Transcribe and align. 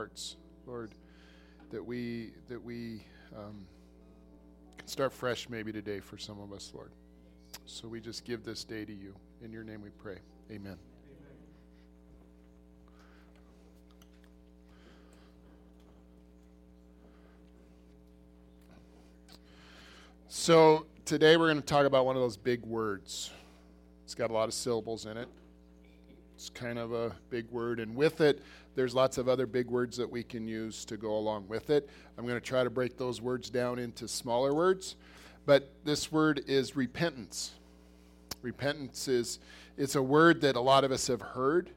hearts, 0.00 0.36
Lord, 0.66 0.94
that 1.70 1.84
we 1.84 2.30
that 2.48 2.64
we 2.64 3.04
um, 3.36 3.66
can 4.78 4.88
start 4.88 5.12
fresh 5.12 5.46
maybe 5.50 5.72
today 5.72 6.00
for 6.00 6.16
some 6.16 6.40
of 6.40 6.54
us, 6.54 6.72
Lord. 6.74 6.90
So 7.66 7.86
we 7.86 8.00
just 8.00 8.24
give 8.24 8.42
this 8.42 8.64
day 8.64 8.86
to 8.86 8.94
you. 8.94 9.14
In 9.44 9.52
your 9.52 9.62
name 9.62 9.82
we 9.82 9.90
pray. 9.90 10.16
Amen. 10.50 10.78
So 20.28 20.86
today 21.04 21.36
we're 21.36 21.48
going 21.48 21.60
to 21.60 21.66
talk 21.66 21.84
about 21.84 22.06
one 22.06 22.16
of 22.16 22.22
those 22.22 22.38
big 22.38 22.64
words. 22.64 23.32
It's 24.06 24.14
got 24.14 24.30
a 24.30 24.32
lot 24.32 24.48
of 24.48 24.54
syllables 24.54 25.04
in 25.04 25.18
it. 25.18 25.28
It's 26.40 26.48
kind 26.48 26.78
of 26.78 26.94
a 26.94 27.14
big 27.28 27.50
word, 27.50 27.80
and 27.80 27.94
with 27.94 28.22
it, 28.22 28.42
there's 28.74 28.94
lots 28.94 29.18
of 29.18 29.28
other 29.28 29.44
big 29.44 29.66
words 29.66 29.98
that 29.98 30.10
we 30.10 30.22
can 30.22 30.48
use 30.48 30.86
to 30.86 30.96
go 30.96 31.14
along 31.18 31.48
with 31.48 31.68
it. 31.68 31.86
I'm 32.16 32.24
going 32.24 32.40
to 32.40 32.40
try 32.40 32.64
to 32.64 32.70
break 32.70 32.96
those 32.96 33.20
words 33.20 33.50
down 33.50 33.78
into 33.78 34.08
smaller 34.08 34.54
words, 34.54 34.96
but 35.44 35.70
this 35.84 36.10
word 36.10 36.42
is 36.46 36.74
repentance. 36.76 37.50
Repentance 38.40 39.06
is 39.06 39.38
it's 39.76 39.96
a 39.96 40.02
word 40.02 40.40
that 40.40 40.56
a 40.56 40.60
lot 40.62 40.82
of 40.82 40.92
us 40.92 41.08
have 41.08 41.20
heard. 41.20 41.68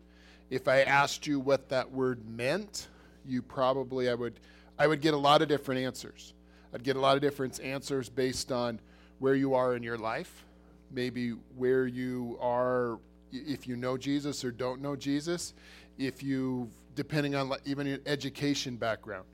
If 0.49 0.70
I 0.70 0.84
asked 0.84 1.27
you 1.27 1.41
what 1.41 1.68
that 1.68 1.91
word 1.91 2.26
meant, 2.26 2.88
you 3.26 3.41
probably 3.41 4.09
I 4.09 4.13
would 4.13 4.40
I 4.80 4.88
would 4.88 5.02
get 5.02 5.13
a 5.13 5.18
lot 5.18 5.41
of 5.41 5.49
different 5.49 5.82
answers. 5.82 6.32
I'd 6.73 6.85
get 6.85 6.95
a 6.95 7.02
lot 7.02 7.18
of 7.18 7.21
different 7.21 7.59
answers 7.59 8.07
based 8.07 8.49
on 8.49 8.80
where 9.20 9.35
you 9.35 9.55
are 9.55 9.76
in 9.76 9.84
your 9.84 9.98
life, 9.98 10.45
maybe 10.90 11.32
where 11.57 11.85
you 11.85 12.38
are 12.40 12.98
if 13.34 13.68
you 13.68 13.76
know 13.76 13.98
Jesus 13.98 14.46
or 14.46 14.52
don't 14.52 14.82
know 14.82 14.96
Jesus, 14.96 15.54
if 15.98 16.24
you, 16.24 16.70
depending 16.96 17.36
on 17.36 17.52
even 17.66 17.88
your 17.88 18.00
education 18.05 18.76
background, 18.76 19.26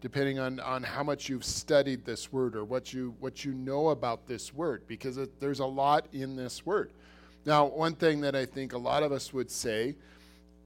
depending 0.00 0.38
on, 0.38 0.58
on 0.60 0.82
how 0.82 1.02
much 1.02 1.28
you've 1.28 1.44
studied 1.44 2.04
this 2.04 2.32
word 2.32 2.56
or 2.56 2.64
what 2.64 2.92
you, 2.92 3.14
what 3.20 3.44
you 3.44 3.52
know 3.52 3.90
about 3.90 4.26
this 4.26 4.52
word, 4.52 4.82
because 4.86 5.16
it, 5.16 5.40
there's 5.40 5.60
a 5.60 5.66
lot 5.66 6.06
in 6.12 6.34
this 6.34 6.66
word. 6.66 6.92
Now, 7.44 7.66
one 7.66 7.94
thing 7.94 8.20
that 8.22 8.34
I 8.34 8.46
think 8.46 8.72
a 8.72 8.78
lot 8.78 9.02
of 9.02 9.12
us 9.12 9.32
would 9.32 9.50
say 9.50 9.96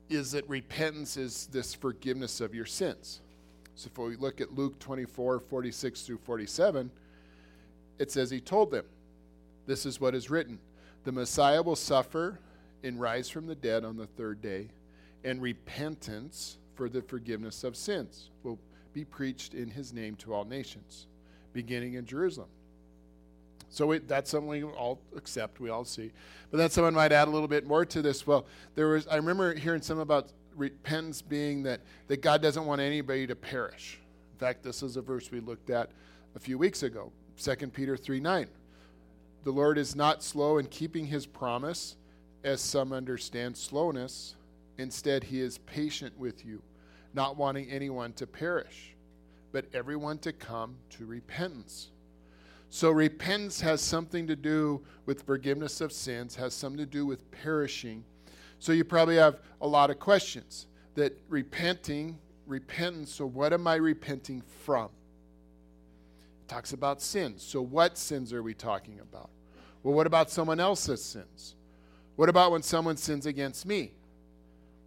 is 0.08 0.32
that 0.32 0.48
repentance 0.48 1.16
is 1.16 1.48
this 1.48 1.75
forgiveness 1.75 2.41
of 2.41 2.55
your 2.55 2.66
sins. 2.66 3.20
So 3.75 3.91
if 3.92 3.98
we 3.98 4.16
look 4.16 4.41
at 4.41 4.55
Luke 4.55 4.78
24, 4.78 5.41
46 5.41 6.03
through 6.03 6.19
47, 6.19 6.91
it 7.98 8.10
says, 8.10 8.30
He 8.30 8.41
told 8.41 8.70
them, 8.70 8.84
This 9.66 9.84
is 9.84 10.00
what 10.00 10.14
is 10.14 10.30
written 10.30 10.58
The 11.05 11.12
Messiah 11.12 11.62
will 11.62 11.77
suffer 11.77 12.38
and 12.86 13.00
rise 13.00 13.28
from 13.28 13.46
the 13.46 13.54
dead 13.54 13.84
on 13.84 13.96
the 13.96 14.06
third 14.06 14.40
day, 14.40 14.68
and 15.24 15.42
repentance 15.42 16.58
for 16.74 16.88
the 16.88 17.02
forgiveness 17.02 17.64
of 17.64 17.76
sins 17.76 18.30
will 18.42 18.58
be 18.92 19.04
preached 19.04 19.54
in 19.54 19.70
his 19.70 19.92
name 19.92 20.14
to 20.16 20.32
all 20.32 20.44
nations, 20.44 21.06
beginning 21.52 21.94
in 21.94 22.06
Jerusalem. 22.06 22.48
So 23.68 23.92
it, 23.92 24.08
that's 24.08 24.30
something 24.30 24.48
we 24.48 24.62
all 24.62 25.00
accept, 25.16 25.60
we 25.60 25.70
all 25.70 25.84
see. 25.84 26.12
But 26.50 26.58
then 26.58 26.70
someone 26.70 26.94
might 26.94 27.12
add 27.12 27.28
a 27.28 27.30
little 27.30 27.48
bit 27.48 27.66
more 27.66 27.84
to 27.84 28.00
this. 28.00 28.26
Well, 28.26 28.46
there 28.74 28.88
was 28.88 29.06
I 29.08 29.16
remember 29.16 29.54
hearing 29.54 29.82
some 29.82 29.98
about 29.98 30.30
repentance 30.54 31.20
being 31.20 31.62
that, 31.64 31.80
that 32.08 32.22
God 32.22 32.40
doesn't 32.40 32.64
want 32.64 32.80
anybody 32.80 33.26
to 33.26 33.36
perish. 33.36 34.00
In 34.32 34.38
fact, 34.38 34.62
this 34.62 34.82
is 34.82 34.96
a 34.96 35.02
verse 35.02 35.30
we 35.30 35.40
looked 35.40 35.70
at 35.70 35.90
a 36.34 36.38
few 36.38 36.58
weeks 36.58 36.82
ago, 36.82 37.12
2 37.42 37.54
Peter 37.68 37.96
3 37.96 38.20
9. 38.20 38.46
The 39.44 39.50
Lord 39.50 39.78
is 39.78 39.94
not 39.94 40.22
slow 40.22 40.58
in 40.58 40.66
keeping 40.66 41.06
his 41.06 41.26
promise, 41.26 41.96
as 42.47 42.61
some 42.61 42.92
understand 42.92 43.56
slowness. 43.56 44.36
Instead, 44.78 45.25
he 45.25 45.41
is 45.41 45.58
patient 45.58 46.16
with 46.16 46.47
you, 46.47 46.62
not 47.12 47.36
wanting 47.36 47.69
anyone 47.69 48.12
to 48.12 48.27
perish, 48.27 48.94
but 49.53 49.66
everyone 49.75 50.16
to 50.19 50.33
come 50.33 50.77
to 50.91 51.05
repentance. 51.06 51.88
So, 52.69 52.91
repentance 52.91 53.61
has 53.61 53.80
something 53.80 54.27
to 54.28 54.36
do 54.36 54.80
with 55.06 55.22
forgiveness 55.22 55.81
of 55.81 55.93
sins, 55.93 56.37
has 56.37 56.54
something 56.54 56.78
to 56.78 56.87
do 56.87 57.04
with 57.04 57.28
perishing. 57.32 58.04
So, 58.60 58.72
you 58.72 58.84
probably 58.84 59.16
have 59.16 59.41
a 59.60 59.66
lot 59.66 59.91
of 59.91 59.99
questions 59.99 60.66
that 60.94 61.19
repenting, 61.28 62.16
repentance, 62.47 63.12
so 63.12 63.26
what 63.26 63.53
am 63.53 63.66
I 63.66 63.75
repenting 63.75 64.43
from? 64.65 64.91
It 66.43 66.49
talks 66.49 66.72
about 66.72 67.03
sins. 67.03 67.43
So, 67.43 67.60
what 67.60 67.99
sins 67.99 68.32
are 68.32 68.43
we 68.43 68.54
talking 68.54 69.00
about? 69.00 69.31
Well, 69.82 69.94
what 69.94 70.06
about 70.06 70.31
someone 70.31 70.60
else's 70.60 71.03
sins? 71.04 71.56
What 72.16 72.28
about 72.28 72.50
when 72.50 72.62
someone 72.62 72.97
sins 72.97 73.27
against 73.27 73.66
me? 73.66 73.93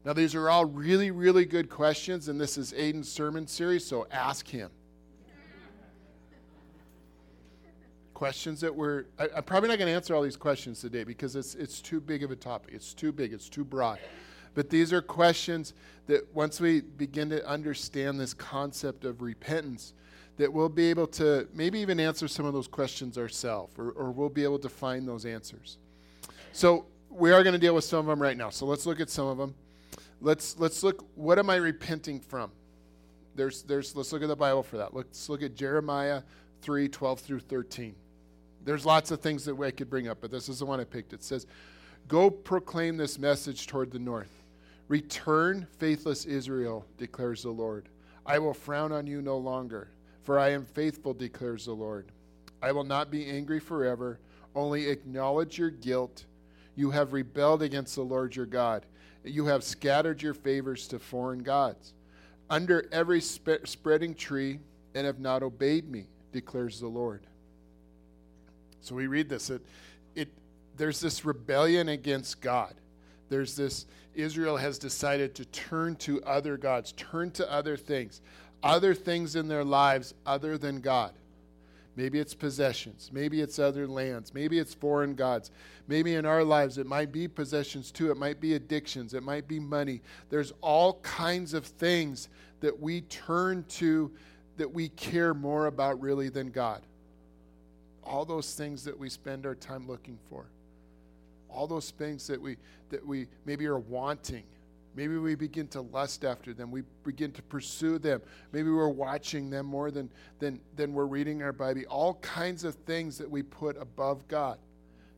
Now, 0.04 0.14
these 0.14 0.34
are 0.34 0.50
all 0.50 0.66
really, 0.66 1.12
really 1.12 1.46
good 1.46 1.70
questions, 1.70 2.28
and 2.28 2.40
this 2.40 2.58
is 2.58 2.74
Aiden's 2.74 3.12
sermon 3.12 3.48
series, 3.48 3.86
so 3.86 4.08
ask 4.12 4.48
him. 4.48 4.72
questions 8.20 8.60
that 8.60 8.76
we're, 8.76 9.06
I, 9.18 9.30
am 9.38 9.44
probably 9.44 9.70
not 9.70 9.78
going 9.78 9.88
to 9.88 9.96
answer 9.96 10.14
all 10.14 10.22
these 10.22 10.36
questions 10.36 10.82
today 10.82 11.06
because 11.06 11.38
it's, 11.38 11.56
it's 11.56 11.80
too 11.80 12.02
big 12.02 12.22
of 12.22 12.32
a 12.32 12.36
topic. 12.36 12.74
It's 12.74 12.94
too 12.94 13.14
big, 13.14 13.32
it's 13.32 13.48
too 13.48 13.64
broad. 13.64 13.98
But 14.56 14.70
these 14.70 14.92
are 14.92 15.02
questions 15.02 15.74
that 16.08 16.28
once 16.36 16.60
we 16.60 16.82
begin 16.82 17.30
to 17.30 17.48
understand 17.48 18.20
this 18.20 18.34
concept 18.34 19.06
of 19.06 19.22
repentance, 19.22 19.94
that 20.36 20.52
we'll 20.52 20.68
be 20.68 20.90
able 20.90 21.08
to 21.08 21.48
maybe 21.54 21.80
even 21.80 21.98
answer 21.98 22.28
some 22.28 22.46
of 22.46 22.52
those 22.52 22.68
questions 22.68 23.18
ourselves, 23.18 23.74
or, 23.78 23.92
or 23.92 24.12
we'll 24.12 24.28
be 24.28 24.44
able 24.44 24.60
to 24.60 24.70
find 24.70 25.08
those 25.08 25.26
answers. 25.26 25.78
So, 26.52 26.88
we 27.10 27.32
are 27.32 27.44
going 27.44 27.54
to 27.54 27.60
deal 27.60 27.76
with 27.76 27.84
some 27.84 28.00
of 28.00 28.06
them 28.06 28.22
right 28.22 28.38
now. 28.38 28.50
So 28.50 28.66
let's 28.66 28.86
look 28.86 29.00
at 29.00 29.10
some 29.10 29.28
of 29.28 29.38
them. 29.38 29.56
Let's 30.22 30.58
let's 30.60 30.84
look. 30.84 31.06
What 31.16 31.40
am 31.40 31.50
I 31.50 31.56
repenting 31.56 32.20
from? 32.20 32.52
There's 33.36 33.64
there's. 33.64 33.96
Let's 33.96 34.12
look 34.12 34.22
at 34.22 34.28
the 34.28 34.36
Bible 34.36 34.64
for 34.64 34.78
that. 34.78 34.94
Let's 34.94 35.30
look 35.30 35.42
at 35.42 35.56
Jeremiah 35.56 36.24
3, 36.62 36.90
12 36.90 37.20
through 37.20 37.40
13. 37.40 37.96
There's 38.66 38.86
lots 38.86 39.12
of 39.12 39.22
things 39.22 39.46
that 39.46 39.60
I 39.60 39.72
could 39.72 39.90
bring 39.90 40.10
up, 40.10 40.20
but 40.20 40.30
this 40.30 40.50
is 40.50 40.60
the 40.60 40.66
one 40.66 40.80
I 40.80 40.84
picked. 40.84 41.14
It 41.14 41.24
says, 41.24 41.48
"Go 42.08 42.30
proclaim 42.30 42.98
this 42.98 43.18
message 43.18 43.68
toward 43.68 43.92
the 43.92 44.00
north. 44.00 44.44
Return, 44.90 45.68
faithless 45.78 46.26
Israel," 46.26 46.86
declares 46.98 47.44
the 47.44 47.52
Lord. 47.52 47.88
"I 48.26 48.40
will 48.40 48.54
frown 48.54 48.92
on 48.92 49.08
you 49.08 49.22
no 49.22 49.38
longer, 49.38 49.90
for 50.24 50.38
I 50.38 50.50
am 50.50 50.66
faithful," 50.66 51.14
declares 51.14 51.66
the 51.66 51.74
Lord. 51.74 52.12
"I 52.62 52.74
will 52.74 52.84
not 52.84 53.10
be 53.10 53.26
angry 53.26 53.60
forever. 53.60 54.20
Only 54.54 54.90
acknowledge 54.90 55.58
your 55.58 55.70
guilt." 55.70 56.26
You 56.80 56.92
have 56.92 57.12
rebelled 57.12 57.62
against 57.62 57.96
the 57.96 58.04
Lord 58.04 58.38
your 58.38 58.46
God. 58.46 58.86
You 59.26 59.48
have 59.48 59.66
scattered 59.66 60.22
your 60.22 60.34
favors 60.34 60.88
to 60.88 60.98
foreign 60.98 61.44
gods 61.44 61.94
under 62.50 62.88
every 62.94 63.20
spe- 63.20 63.66
spreading 63.66 64.16
tree 64.16 64.60
and 64.96 65.06
have 65.06 65.20
not 65.20 65.44
obeyed 65.44 65.92
me, 65.92 66.06
declares 66.32 66.80
the 66.80 66.88
Lord. 66.88 67.28
So 68.80 68.96
we 68.96 69.08
read 69.08 69.28
this. 69.28 69.50
It, 69.50 69.62
it, 70.16 70.30
there's 70.78 71.02
this 71.02 71.26
rebellion 71.26 71.90
against 71.90 72.40
God. 72.40 72.76
There's 73.28 73.58
this, 73.58 73.86
Israel 74.16 74.56
has 74.56 74.80
decided 74.80 75.36
to 75.36 75.44
turn 75.48 75.98
to 75.98 76.24
other 76.24 76.56
gods, 76.56 76.94
turn 76.94 77.32
to 77.32 77.52
other 77.52 77.76
things, 77.76 78.22
other 78.64 78.96
things 78.96 79.36
in 79.36 79.50
their 79.50 79.66
lives 79.66 80.14
other 80.26 80.58
than 80.58 80.80
God. 80.80 81.12
Maybe 82.00 82.18
it's 82.18 82.34
possessions. 82.34 83.10
Maybe 83.12 83.42
it's 83.42 83.60
other 83.60 83.86
lands. 83.86 84.34
Maybe 84.34 84.58
it's 84.58 84.74
foreign 84.74 85.16
gods. 85.16 85.52
Maybe 85.90 86.16
in 86.16 86.26
our 86.26 86.46
lives 86.46 86.78
it 86.78 86.86
might 86.86 87.12
be 87.12 87.28
possessions 87.28 87.92
too. 87.92 88.10
It 88.10 88.16
might 88.16 88.40
be 88.40 88.54
addictions. 88.54 89.14
It 89.14 89.22
might 89.22 89.50
be 89.50 89.60
money. 89.60 90.00
There's 90.30 90.54
all 90.62 90.94
kinds 91.02 91.54
of 91.54 91.66
things 91.66 92.30
that 92.62 92.80
we 92.80 93.02
turn 93.02 93.66
to 93.72 94.14
that 94.56 94.74
we 94.74 94.88
care 94.88 95.34
more 95.34 95.66
about 95.66 96.00
really 96.00 96.30
than 96.30 96.52
God. 96.52 96.84
All 98.06 98.24
those 98.24 98.54
things 98.56 98.86
that 98.86 98.98
we 98.98 99.10
spend 99.10 99.46
our 99.46 99.56
time 99.56 99.86
looking 99.86 100.18
for. 100.30 100.46
All 101.50 101.68
those 101.68 101.92
things 101.92 102.28
that 102.28 102.42
we 102.42 102.56
that 102.92 103.06
we 103.06 103.28
maybe 103.46 103.66
are 103.66 103.78
wanting 103.78 104.44
Maybe 104.96 105.18
we 105.18 105.36
begin 105.36 105.68
to 105.70 105.82
lust 105.82 106.26
after 106.26 106.54
them. 106.54 106.72
We 106.72 106.84
begin 107.04 107.32
to 107.34 107.42
pursue 107.44 108.00
them. 108.00 108.22
Maybe 108.52 108.70
we're 108.70 108.90
watching 108.90 109.50
them 109.50 109.66
more 109.66 109.92
than, 109.92 110.10
than, 110.40 110.60
than 110.76 110.94
we're 110.94 111.06
reading 111.06 111.44
our 111.44 111.54
Bible. 111.54 111.84
All 111.90 112.16
kinds 112.16 112.64
of 112.64 112.76
things 112.76 113.18
that 113.20 113.30
we 113.30 113.44
put 113.44 113.78
above 113.78 114.28
God, 114.28 114.58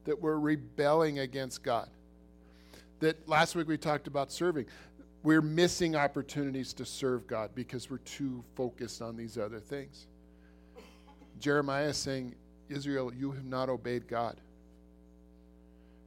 that 0.05 0.21
we're 0.21 0.39
rebelling 0.39 1.19
against 1.19 1.63
God. 1.63 1.89
That 2.99 3.27
last 3.27 3.55
week 3.55 3.67
we 3.67 3.77
talked 3.77 4.07
about 4.07 4.31
serving. 4.31 4.65
We're 5.23 5.41
missing 5.41 5.95
opportunities 5.95 6.73
to 6.73 6.85
serve 6.85 7.25
God 7.27 7.51
because 7.55 7.89
we're 7.89 7.97
too 7.99 8.43
focused 8.55 9.01
on 9.01 9.15
these 9.15 9.37
other 9.37 9.59
things. 9.59 10.07
Jeremiah 11.39 11.89
is 11.89 11.97
saying, 11.97 12.35
Israel, 12.69 13.13
you 13.13 13.31
have 13.31 13.45
not 13.45 13.69
obeyed 13.69 14.07
God. 14.07 14.39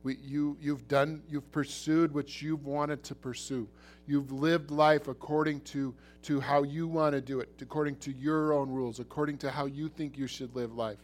We, 0.04 0.18
you, 0.22 0.56
you've 0.60 0.86
done, 0.86 1.22
you've 1.28 1.50
pursued 1.50 2.14
what 2.14 2.40
you've 2.40 2.66
wanted 2.66 3.02
to 3.04 3.14
pursue. 3.14 3.66
You've 4.06 4.30
lived 4.30 4.70
life 4.70 5.08
according 5.08 5.62
to, 5.62 5.94
to 6.24 6.40
how 6.40 6.62
you 6.62 6.86
want 6.86 7.14
to 7.14 7.22
do 7.22 7.40
it, 7.40 7.48
according 7.60 7.96
to 7.96 8.12
your 8.12 8.52
own 8.52 8.70
rules, 8.70 9.00
according 9.00 9.38
to 9.38 9.50
how 9.50 9.64
you 9.64 9.88
think 9.88 10.18
you 10.18 10.26
should 10.26 10.54
live 10.54 10.74
life. 10.74 10.98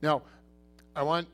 Now, 0.00 0.22
I 0.94 1.02
want 1.02 1.26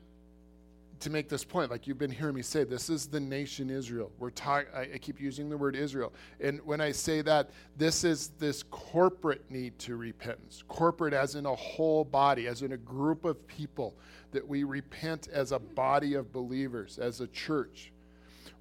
to 0.99 1.09
make 1.09 1.29
this 1.29 1.43
point, 1.43 1.71
like 1.71 1.87
you've 1.87 1.97
been 1.97 2.11
hearing 2.11 2.35
me 2.35 2.41
say, 2.41 2.63
this 2.63 2.89
is 2.89 3.07
the 3.07 3.19
nation 3.19 3.69
Israel. 3.69 4.11
We're 4.19 4.31
talking. 4.31 4.67
I, 4.75 4.81
I 4.81 4.97
keep 4.97 5.19
using 5.19 5.49
the 5.49 5.57
word 5.57 5.75
Israel, 5.75 6.13
and 6.39 6.59
when 6.65 6.81
I 6.81 6.91
say 6.91 7.21
that, 7.21 7.49
this 7.77 8.03
is 8.03 8.29
this 8.39 8.63
corporate 8.63 9.49
need 9.49 9.77
to 9.79 9.95
repentance. 9.95 10.63
Corporate, 10.67 11.13
as 11.13 11.35
in 11.35 11.45
a 11.45 11.55
whole 11.55 12.03
body, 12.03 12.47
as 12.47 12.61
in 12.61 12.73
a 12.73 12.77
group 12.77 13.25
of 13.25 13.47
people 13.47 13.95
that 14.31 14.47
we 14.47 14.63
repent 14.63 15.27
as 15.31 15.51
a 15.51 15.59
body 15.59 16.15
of 16.15 16.31
believers, 16.33 16.99
as 16.99 17.21
a 17.21 17.27
church. 17.27 17.91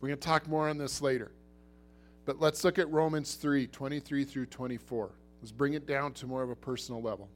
We're 0.00 0.08
going 0.08 0.20
to 0.20 0.26
talk 0.26 0.49
more 0.49 0.69
on 0.69 0.79
this 0.79 1.02
later. 1.02 1.32
But 2.25 2.40
let's 2.40 2.62
look 2.62 2.79
at 2.79 2.90
Romans 2.90 3.35
3 3.35 3.67
23 3.67 4.25
through 4.25 4.46
24. 4.46 5.11
Let's 5.40 5.52
bring 5.52 5.75
it 5.75 5.87
down 5.87 6.12
to 6.14 6.26
more 6.26 6.43
of 6.43 6.50
a 6.50 6.56
personal 6.56 7.02
level. 7.02 7.29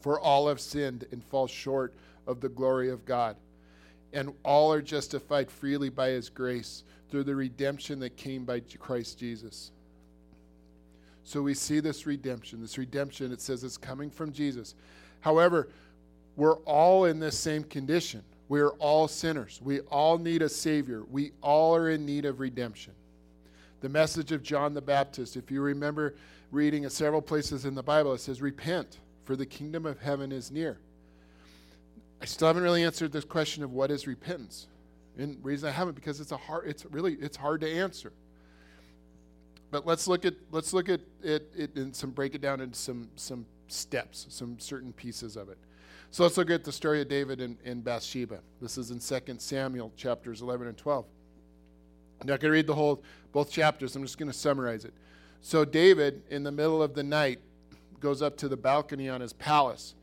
For 0.00 0.20
all 0.20 0.48
have 0.48 0.60
sinned 0.60 1.06
and 1.12 1.24
fall 1.24 1.46
short 1.46 1.94
of 2.26 2.40
the 2.40 2.48
glory 2.48 2.90
of 2.90 3.04
God, 3.04 3.36
and 4.14 4.32
all 4.44 4.72
are 4.72 4.80
justified 4.80 5.50
freely 5.50 5.90
by 5.90 6.08
his 6.08 6.30
grace 6.30 6.84
through 7.10 7.24
the 7.24 7.34
redemption 7.34 7.98
that 7.98 8.16
came 8.16 8.44
by 8.44 8.60
Christ 8.60 9.18
Jesus. 9.18 9.72
So 11.24 11.42
we 11.42 11.54
see 11.54 11.80
this 11.80 12.06
redemption. 12.06 12.60
This 12.60 12.78
redemption, 12.78 13.32
it 13.32 13.40
says, 13.40 13.64
is 13.64 13.76
coming 13.76 14.10
from 14.10 14.32
Jesus. 14.32 14.74
However, 15.20 15.68
we're 16.36 16.58
all 16.58 17.06
in 17.06 17.18
this 17.18 17.38
same 17.38 17.64
condition. 17.64 18.22
We're 18.48 18.70
all 18.72 19.08
sinners. 19.08 19.60
We 19.62 19.80
all 19.80 20.18
need 20.18 20.42
a 20.42 20.48
Savior. 20.48 21.02
We 21.10 21.32
all 21.40 21.74
are 21.74 21.90
in 21.90 22.04
need 22.06 22.24
of 22.24 22.40
redemption. 22.40 22.92
The 23.80 23.88
message 23.88 24.32
of 24.32 24.42
John 24.42 24.74
the 24.74 24.82
Baptist, 24.82 25.36
if 25.36 25.50
you 25.50 25.60
remember 25.60 26.14
reading 26.50 26.84
at 26.84 26.92
several 26.92 27.22
places 27.22 27.64
in 27.64 27.74
the 27.74 27.82
Bible, 27.82 28.12
it 28.14 28.20
says, 28.20 28.40
Repent, 28.40 28.98
for 29.24 29.34
the 29.34 29.46
kingdom 29.46 29.86
of 29.86 30.00
heaven 30.00 30.30
is 30.30 30.50
near. 30.50 30.78
I 32.24 32.26
still 32.26 32.48
haven't 32.48 32.62
really 32.62 32.84
answered 32.84 33.12
this 33.12 33.26
question 33.26 33.62
of 33.62 33.74
what 33.74 33.90
is 33.90 34.06
repentance. 34.06 34.66
And 35.18 35.36
the 35.36 35.42
reason 35.42 35.68
I 35.68 35.72
haven't 35.72 35.92
because 35.92 36.20
it's 36.20 36.32
a 36.32 36.38
hard 36.38 36.66
it's 36.66 36.86
really 36.86 37.16
it's 37.20 37.36
hard 37.36 37.60
to 37.60 37.70
answer. 37.70 38.14
But 39.70 39.86
let's 39.86 40.08
look 40.08 40.24
at 40.24 40.32
let's 40.50 40.72
look 40.72 40.88
at 40.88 41.02
it, 41.22 41.52
it 41.54 41.76
and 41.76 41.94
some 41.94 42.12
break 42.12 42.34
it 42.34 42.40
down 42.40 42.62
into 42.62 42.78
some 42.78 43.10
some 43.16 43.44
steps, 43.68 44.24
some 44.30 44.58
certain 44.58 44.90
pieces 44.94 45.36
of 45.36 45.50
it. 45.50 45.58
So 46.12 46.22
let's 46.22 46.38
look 46.38 46.48
at 46.48 46.64
the 46.64 46.72
story 46.72 47.02
of 47.02 47.10
David 47.10 47.42
and, 47.42 47.58
and 47.62 47.84
Bathsheba. 47.84 48.40
This 48.58 48.78
is 48.78 48.90
in 48.90 49.00
2 49.00 49.34
Samuel 49.36 49.92
chapters 49.94 50.40
11 50.40 50.68
and 50.68 50.78
12. 50.78 51.04
I'm 52.22 52.26
not 52.26 52.40
going 52.40 52.50
to 52.50 52.56
read 52.56 52.66
the 52.66 52.74
whole, 52.74 53.02
both 53.32 53.50
chapters. 53.50 53.96
I'm 53.96 54.02
just 54.02 54.16
going 54.16 54.32
to 54.32 54.38
summarize 54.38 54.86
it. 54.86 54.94
So 55.42 55.66
David, 55.66 56.22
in 56.30 56.42
the 56.42 56.52
middle 56.52 56.82
of 56.82 56.94
the 56.94 57.02
night, 57.02 57.40
goes 58.00 58.22
up 58.22 58.38
to 58.38 58.48
the 58.48 58.56
balcony 58.56 59.10
on 59.10 59.20
his 59.20 59.34
palace. 59.34 59.94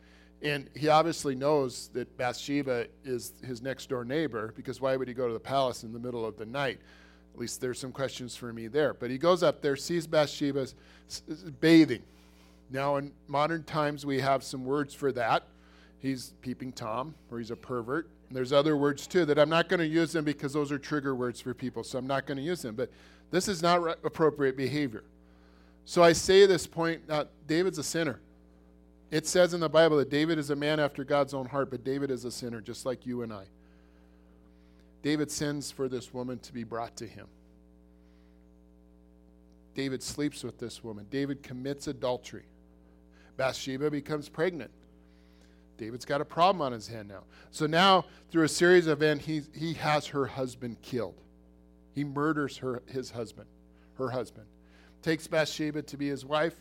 And 0.41 0.69
he 0.75 0.87
obviously 0.87 1.35
knows 1.35 1.89
that 1.93 2.17
Bathsheba 2.17 2.87
is 3.03 3.33
his 3.45 3.61
next 3.61 3.89
door 3.89 4.03
neighbor 4.03 4.53
because 4.55 4.81
why 4.81 4.95
would 4.95 5.07
he 5.07 5.13
go 5.13 5.27
to 5.27 5.33
the 5.33 5.39
palace 5.39 5.83
in 5.83 5.93
the 5.93 5.99
middle 5.99 6.25
of 6.25 6.37
the 6.37 6.45
night? 6.45 6.79
At 7.33 7.39
least 7.39 7.61
there's 7.61 7.79
some 7.79 7.91
questions 7.91 8.35
for 8.35 8.51
me 8.51 8.67
there. 8.67 8.93
But 8.93 9.11
he 9.11 9.17
goes 9.17 9.43
up 9.43 9.61
there, 9.61 9.75
sees 9.75 10.07
Bathsheba 10.07 10.67
bathing. 11.59 12.01
Now, 12.71 12.97
in 12.97 13.11
modern 13.27 13.63
times, 13.63 14.05
we 14.05 14.19
have 14.19 14.43
some 14.43 14.65
words 14.65 14.93
for 14.93 15.11
that 15.11 15.43
he's 16.01 16.33
peeping 16.41 16.73
Tom 16.73 17.13
or 17.29 17.37
he's 17.37 17.51
a 17.51 17.55
pervert. 17.55 18.09
And 18.27 18.35
there's 18.35 18.51
other 18.51 18.75
words 18.75 19.07
too 19.07 19.25
that 19.25 19.37
I'm 19.37 19.49
not 19.49 19.69
going 19.69 19.79
to 19.79 19.87
use 19.87 20.11
them 20.11 20.25
because 20.25 20.53
those 20.53 20.71
are 20.71 20.79
trigger 20.79 21.15
words 21.15 21.39
for 21.39 21.53
people, 21.53 21.83
so 21.83 21.99
I'm 21.99 22.07
not 22.07 22.25
going 22.25 22.37
to 22.37 22.43
use 22.43 22.61
them. 22.61 22.75
But 22.75 22.89
this 23.29 23.47
is 23.47 23.61
not 23.61 23.99
appropriate 24.03 24.57
behavior. 24.57 25.03
So 25.85 26.03
I 26.03 26.13
say 26.13 26.45
this 26.45 26.67
point 26.67 27.01
uh, 27.09 27.25
David's 27.47 27.77
a 27.77 27.83
sinner. 27.83 28.19
It 29.11 29.27
says 29.27 29.53
in 29.53 29.59
the 29.59 29.69
Bible 29.69 29.97
that 29.97 30.09
David 30.09 30.39
is 30.39 30.49
a 30.49 30.55
man 30.55 30.79
after 30.79 31.03
God's 31.03 31.33
own 31.33 31.45
heart, 31.45 31.69
but 31.69 31.83
David 31.83 32.09
is 32.09 32.23
a 32.23 32.31
sinner 32.31 32.61
just 32.61 32.85
like 32.85 33.05
you 33.05 33.21
and 33.23 33.33
I. 33.33 33.43
David 35.03 35.29
sends 35.29 35.69
for 35.69 35.89
this 35.89 36.13
woman 36.13 36.39
to 36.39 36.53
be 36.53 36.63
brought 36.63 36.95
to 36.97 37.07
him. 37.07 37.27
David 39.75 40.01
sleeps 40.01 40.43
with 40.43 40.57
this 40.59 40.83
woman. 40.83 41.07
David 41.09 41.43
commits 41.43 41.87
adultery. 41.87 42.45
Bathsheba 43.35 43.91
becomes 43.91 44.29
pregnant. 44.29 44.71
David's 45.77 46.05
got 46.05 46.21
a 46.21 46.25
problem 46.25 46.61
on 46.61 46.71
his 46.71 46.87
hand 46.87 47.07
now. 47.07 47.23
So 47.49 47.65
now, 47.65 48.05
through 48.29 48.43
a 48.43 48.49
series 48.49 48.87
of 48.87 49.01
events, 49.01 49.25
he, 49.25 49.41
he 49.53 49.73
has 49.73 50.07
her 50.07 50.25
husband 50.25 50.77
killed. 50.81 51.19
He 51.93 52.03
murders 52.03 52.57
her, 52.57 52.81
his 52.85 53.11
husband, 53.11 53.47
her 53.97 54.09
husband. 54.09 54.45
Takes 55.01 55.27
Bathsheba 55.27 55.81
to 55.81 55.97
be 55.97 56.07
his 56.07 56.23
wife. 56.23 56.55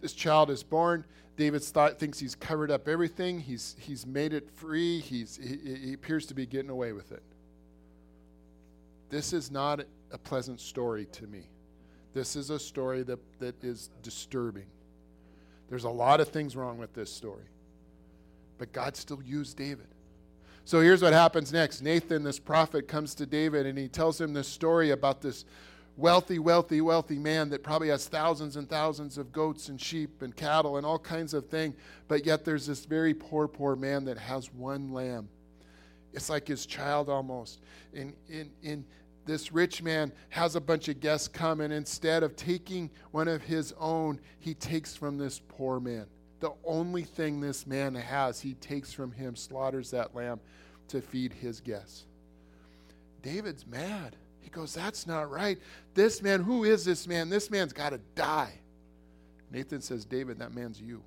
This 0.00 0.12
child 0.12 0.50
is 0.50 0.62
born. 0.62 1.04
David 1.36 1.62
thought, 1.62 1.98
thinks 1.98 2.18
he's 2.18 2.34
covered 2.34 2.70
up 2.70 2.88
everything. 2.88 3.40
He's, 3.40 3.76
he's 3.78 4.06
made 4.06 4.32
it 4.32 4.50
free. 4.50 5.00
He's, 5.00 5.36
he, 5.36 5.86
he 5.88 5.92
appears 5.92 6.26
to 6.26 6.34
be 6.34 6.46
getting 6.46 6.70
away 6.70 6.92
with 6.92 7.12
it. 7.12 7.22
This 9.10 9.32
is 9.32 9.50
not 9.50 9.82
a 10.10 10.18
pleasant 10.18 10.60
story 10.60 11.06
to 11.12 11.26
me. 11.26 11.42
This 12.14 12.36
is 12.36 12.50
a 12.50 12.58
story 12.58 13.02
that, 13.02 13.18
that 13.40 13.62
is 13.62 13.90
disturbing. 14.02 14.66
There's 15.68 15.84
a 15.84 15.90
lot 15.90 16.20
of 16.20 16.28
things 16.28 16.56
wrong 16.56 16.78
with 16.78 16.94
this 16.94 17.12
story. 17.12 17.44
But 18.58 18.72
God 18.72 18.96
still 18.96 19.22
used 19.22 19.58
David. 19.58 19.88
So 20.64 20.80
here's 20.80 21.02
what 21.02 21.12
happens 21.12 21.52
next 21.52 21.82
Nathan, 21.82 22.24
this 22.24 22.38
prophet, 22.38 22.88
comes 22.88 23.14
to 23.16 23.26
David 23.26 23.66
and 23.66 23.78
he 23.78 23.88
tells 23.88 24.20
him 24.20 24.32
this 24.32 24.48
story 24.48 24.90
about 24.90 25.20
this 25.20 25.44
wealthy, 25.96 26.38
wealthy, 26.38 26.80
wealthy 26.80 27.18
man 27.18 27.48
that 27.50 27.62
probably 27.62 27.88
has 27.88 28.06
thousands 28.08 28.56
and 28.56 28.68
thousands 28.68 29.18
of 29.18 29.32
goats 29.32 29.68
and 29.68 29.80
sheep 29.80 30.22
and 30.22 30.36
cattle 30.36 30.76
and 30.76 30.86
all 30.86 30.98
kinds 30.98 31.34
of 31.34 31.48
things. 31.48 31.74
But 32.08 32.26
yet 32.26 32.44
there's 32.44 32.66
this 32.66 32.84
very 32.84 33.14
poor, 33.14 33.48
poor 33.48 33.76
man 33.76 34.04
that 34.04 34.18
has 34.18 34.52
one 34.52 34.92
lamb. 34.92 35.28
It's 36.12 36.28
like 36.28 36.46
his 36.46 36.66
child 36.66 37.08
almost. 37.08 37.60
And, 37.94 38.14
and, 38.32 38.50
and 38.64 38.84
this 39.24 39.52
rich 39.52 39.82
man 39.82 40.12
has 40.28 40.56
a 40.56 40.60
bunch 40.60 40.88
of 40.88 41.00
guests 41.00 41.28
come, 41.28 41.60
and 41.60 41.72
instead 41.72 42.22
of 42.22 42.36
taking 42.36 42.90
one 43.10 43.28
of 43.28 43.42
his 43.42 43.74
own, 43.78 44.20
he 44.38 44.54
takes 44.54 44.94
from 44.94 45.18
this 45.18 45.40
poor 45.48 45.80
man 45.80 46.06
the 46.40 46.52
only 46.64 47.02
thing 47.02 47.40
this 47.40 47.66
man 47.66 47.94
has, 47.94 48.40
he 48.40 48.54
takes 48.54 48.92
from 48.92 49.12
him, 49.12 49.36
slaughters 49.36 49.90
that 49.90 50.14
lamb 50.14 50.40
to 50.88 51.00
feed 51.00 51.32
his 51.32 51.60
guests. 51.60 52.04
David's 53.22 53.66
mad. 53.66 54.16
He 54.46 54.50
goes, 54.50 54.72
That's 54.74 55.08
not 55.08 55.28
right. 55.28 55.58
This 55.94 56.22
man, 56.22 56.40
who 56.40 56.62
is 56.62 56.84
this 56.84 57.08
man? 57.08 57.28
This 57.28 57.50
man's 57.50 57.72
got 57.72 57.90
to 57.90 57.98
die. 58.14 58.52
Nathan 59.50 59.80
says, 59.80 60.04
David, 60.04 60.38
that 60.38 60.54
man's 60.54 60.80
you. 60.80 61.02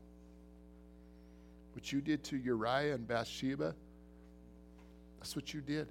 What 1.71 1.89
you 1.89 2.01
did 2.01 2.21
to 2.25 2.37
Uriah 2.37 2.93
and 2.95 3.07
Bathsheba, 3.07 3.73
that's 5.19 5.37
what 5.37 5.53
you 5.53 5.61
did. 5.61 5.87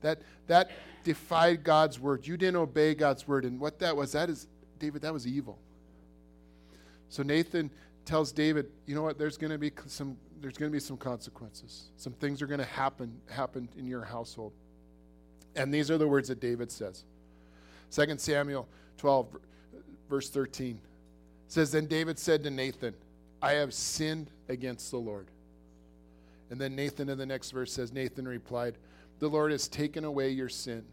That, 0.00 0.22
that 0.48 0.72
defied 1.04 1.62
God's 1.62 2.00
word. 2.00 2.26
You 2.26 2.36
didn't 2.36 2.56
obey 2.56 2.96
God's 2.96 3.28
word. 3.28 3.44
And 3.44 3.60
what 3.60 3.78
that 3.78 3.96
was, 3.96 4.10
that 4.10 4.28
is, 4.28 4.48
David, 4.80 5.02
that 5.02 5.12
was 5.12 5.24
evil. 5.24 5.60
So 7.10 7.22
Nathan 7.22 7.70
tells 8.04 8.32
David, 8.32 8.66
you 8.86 8.96
know 8.96 9.02
what, 9.02 9.18
there's 9.18 9.38
going 9.38 9.52
to 9.52 9.58
be 9.58 9.70
some 9.86 10.16
there's 10.40 10.58
going 10.58 10.68
to 10.68 10.74
be 10.74 10.80
some 10.80 10.96
consequences. 10.96 11.92
Some 11.96 12.14
things 12.14 12.42
are 12.42 12.48
going 12.48 12.58
to 12.58 12.66
happen 12.66 13.20
happen 13.30 13.68
in 13.78 13.86
your 13.86 14.02
household. 14.02 14.52
And 15.54 15.72
these 15.72 15.90
are 15.90 15.98
the 15.98 16.08
words 16.08 16.28
that 16.28 16.40
David 16.40 16.70
says. 16.70 17.04
2 17.90 18.16
Samuel 18.18 18.68
12 18.98 19.36
verse 20.08 20.30
13 20.30 20.78
says 21.48 21.70
then 21.72 21.86
David 21.86 22.18
said 22.18 22.42
to 22.44 22.50
Nathan, 22.50 22.94
I 23.42 23.52
have 23.52 23.74
sinned 23.74 24.30
against 24.48 24.90
the 24.90 24.98
Lord. 24.98 25.26
And 26.50 26.60
then 26.60 26.74
Nathan 26.74 27.08
in 27.08 27.18
the 27.18 27.26
next 27.26 27.50
verse 27.50 27.72
says 27.72 27.92
Nathan 27.92 28.26
replied, 28.26 28.76
the 29.18 29.28
Lord 29.28 29.52
has 29.52 29.68
taken 29.68 30.04
away 30.04 30.30
your 30.30 30.48
sin. 30.48 30.84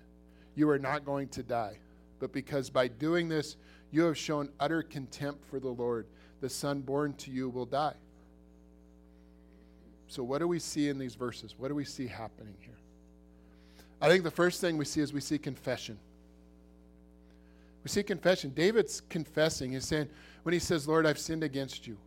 You 0.56 0.70
are 0.70 0.80
not 0.80 1.06
going 1.06 1.30
to 1.30 1.44
die, 1.44 1.78
but 2.20 2.34
because 2.34 2.70
by 2.70 2.88
doing 2.88 3.30
this 3.30 3.56
you 3.92 4.04
have 4.04 4.18
shown 4.18 4.50
utter 4.60 4.84
contempt 4.84 5.44
for 5.50 5.60
the 5.60 5.70
Lord 5.70 6.06
the 6.42 6.50
son 6.50 6.82
born 6.82 7.14
to 7.14 7.32
you 7.32 7.50
will 7.50 7.66
die. 7.66 7.96
So, 10.08 10.24
what 10.24 10.40
do 10.40 10.48
we 10.48 10.60
see 10.60 10.90
in 10.90 10.98
these 10.98 11.16
verses? 11.16 11.56
What 11.58 11.68
do 11.68 11.76
we 11.76 11.86
see 11.86 12.08
happening 12.08 12.56
here? 12.60 12.78
I 14.02 14.08
think 14.08 14.24
the 14.24 14.32
first 14.32 14.62
thing 14.62 14.78
we 14.78 14.86
see 14.86 15.02
is 15.02 15.12
we 15.12 15.22
see 15.22 15.38
confession. 15.38 15.98
We 17.84 17.90
see 17.90 18.04
confession. 18.04 18.52
David's 18.52 19.02
confessing. 19.10 19.72
He's 19.72 19.86
saying, 19.86 20.10
when 20.44 20.54
he 20.54 20.60
says, 20.60 20.88
Lord, 20.88 21.06
I've 21.06 21.20
sinned 21.20 21.44
against 21.44 21.88
you, 21.88 21.98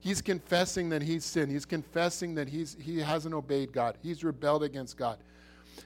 he's 0.00 0.22
confessing 0.22 0.88
that 0.90 1.02
he's 1.02 1.24
sinned. 1.24 1.50
He's 1.50 1.66
confessing 1.66 2.34
that 2.36 2.48
he's, 2.48 2.76
he 2.80 2.98
hasn't 2.98 3.34
obeyed 3.34 3.72
God, 3.72 3.96
he's 4.02 4.24
rebelled 4.24 4.62
against 4.62 4.96
God. 4.96 5.18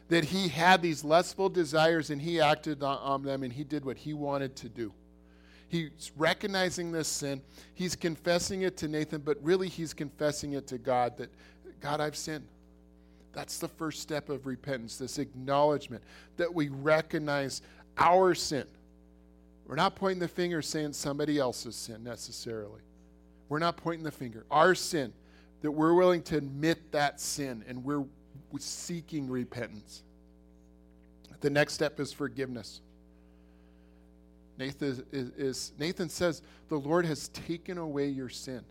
That 0.08 0.24
he 0.24 0.48
had 0.48 0.82
these 0.82 1.04
lustful 1.04 1.48
desires 1.48 2.10
and 2.10 2.20
he 2.20 2.40
acted 2.40 2.82
on, 2.82 3.22
them 3.22 3.42
and 3.42 3.52
he 3.52 3.64
did 3.64 3.84
what 3.84 3.96
he 3.96 4.12
wanted 4.12 4.56
to 4.56 4.68
do. 4.68 4.92
He's 5.68 6.12
recognizing 6.16 6.92
this 6.92 7.08
sin. 7.08 7.42
He's 7.74 7.96
confessing 7.96 8.62
it 8.62 8.76
to 8.78 8.88
Nathan, 8.88 9.20
but 9.20 9.38
really 9.42 9.68
he's 9.68 9.94
confessing 9.94 10.52
it 10.52 10.66
to 10.68 10.78
God 10.78 11.16
that, 11.18 11.30
God, 11.80 12.00
I've 12.00 12.16
sinned. 12.16 12.46
That's 13.34 13.58
the 13.58 13.68
first 13.68 14.00
step 14.00 14.28
of 14.28 14.46
repentance, 14.46 14.96
this 14.96 15.18
acknowledgement 15.18 16.02
that 16.36 16.52
we 16.52 16.68
recognize 16.68 17.62
our 17.98 18.34
sin. 18.34 18.66
We're 19.66 19.76
not 19.76 19.96
pointing 19.96 20.20
the 20.20 20.28
finger 20.28 20.62
saying 20.62 20.92
somebody 20.92 21.38
else's 21.38 21.74
sin 21.74 22.04
necessarily. 22.04 22.80
We're 23.48 23.58
not 23.58 23.76
pointing 23.76 24.04
the 24.04 24.12
finger. 24.12 24.44
Our 24.50 24.74
sin, 24.74 25.12
that 25.62 25.70
we're 25.70 25.94
willing 25.94 26.22
to 26.24 26.36
admit 26.36 26.92
that 26.92 27.20
sin 27.20 27.64
and 27.66 27.84
we're 27.84 28.04
seeking 28.58 29.28
repentance. 29.28 30.02
The 31.40 31.50
next 31.50 31.74
step 31.74 31.98
is 32.00 32.12
forgiveness. 32.12 32.80
Nathan, 34.58 35.04
is, 35.12 35.72
Nathan 35.78 36.08
says, 36.08 36.42
The 36.68 36.78
Lord 36.78 37.04
has 37.06 37.28
taken 37.28 37.78
away 37.78 38.08
your 38.08 38.28
sin. 38.28 38.62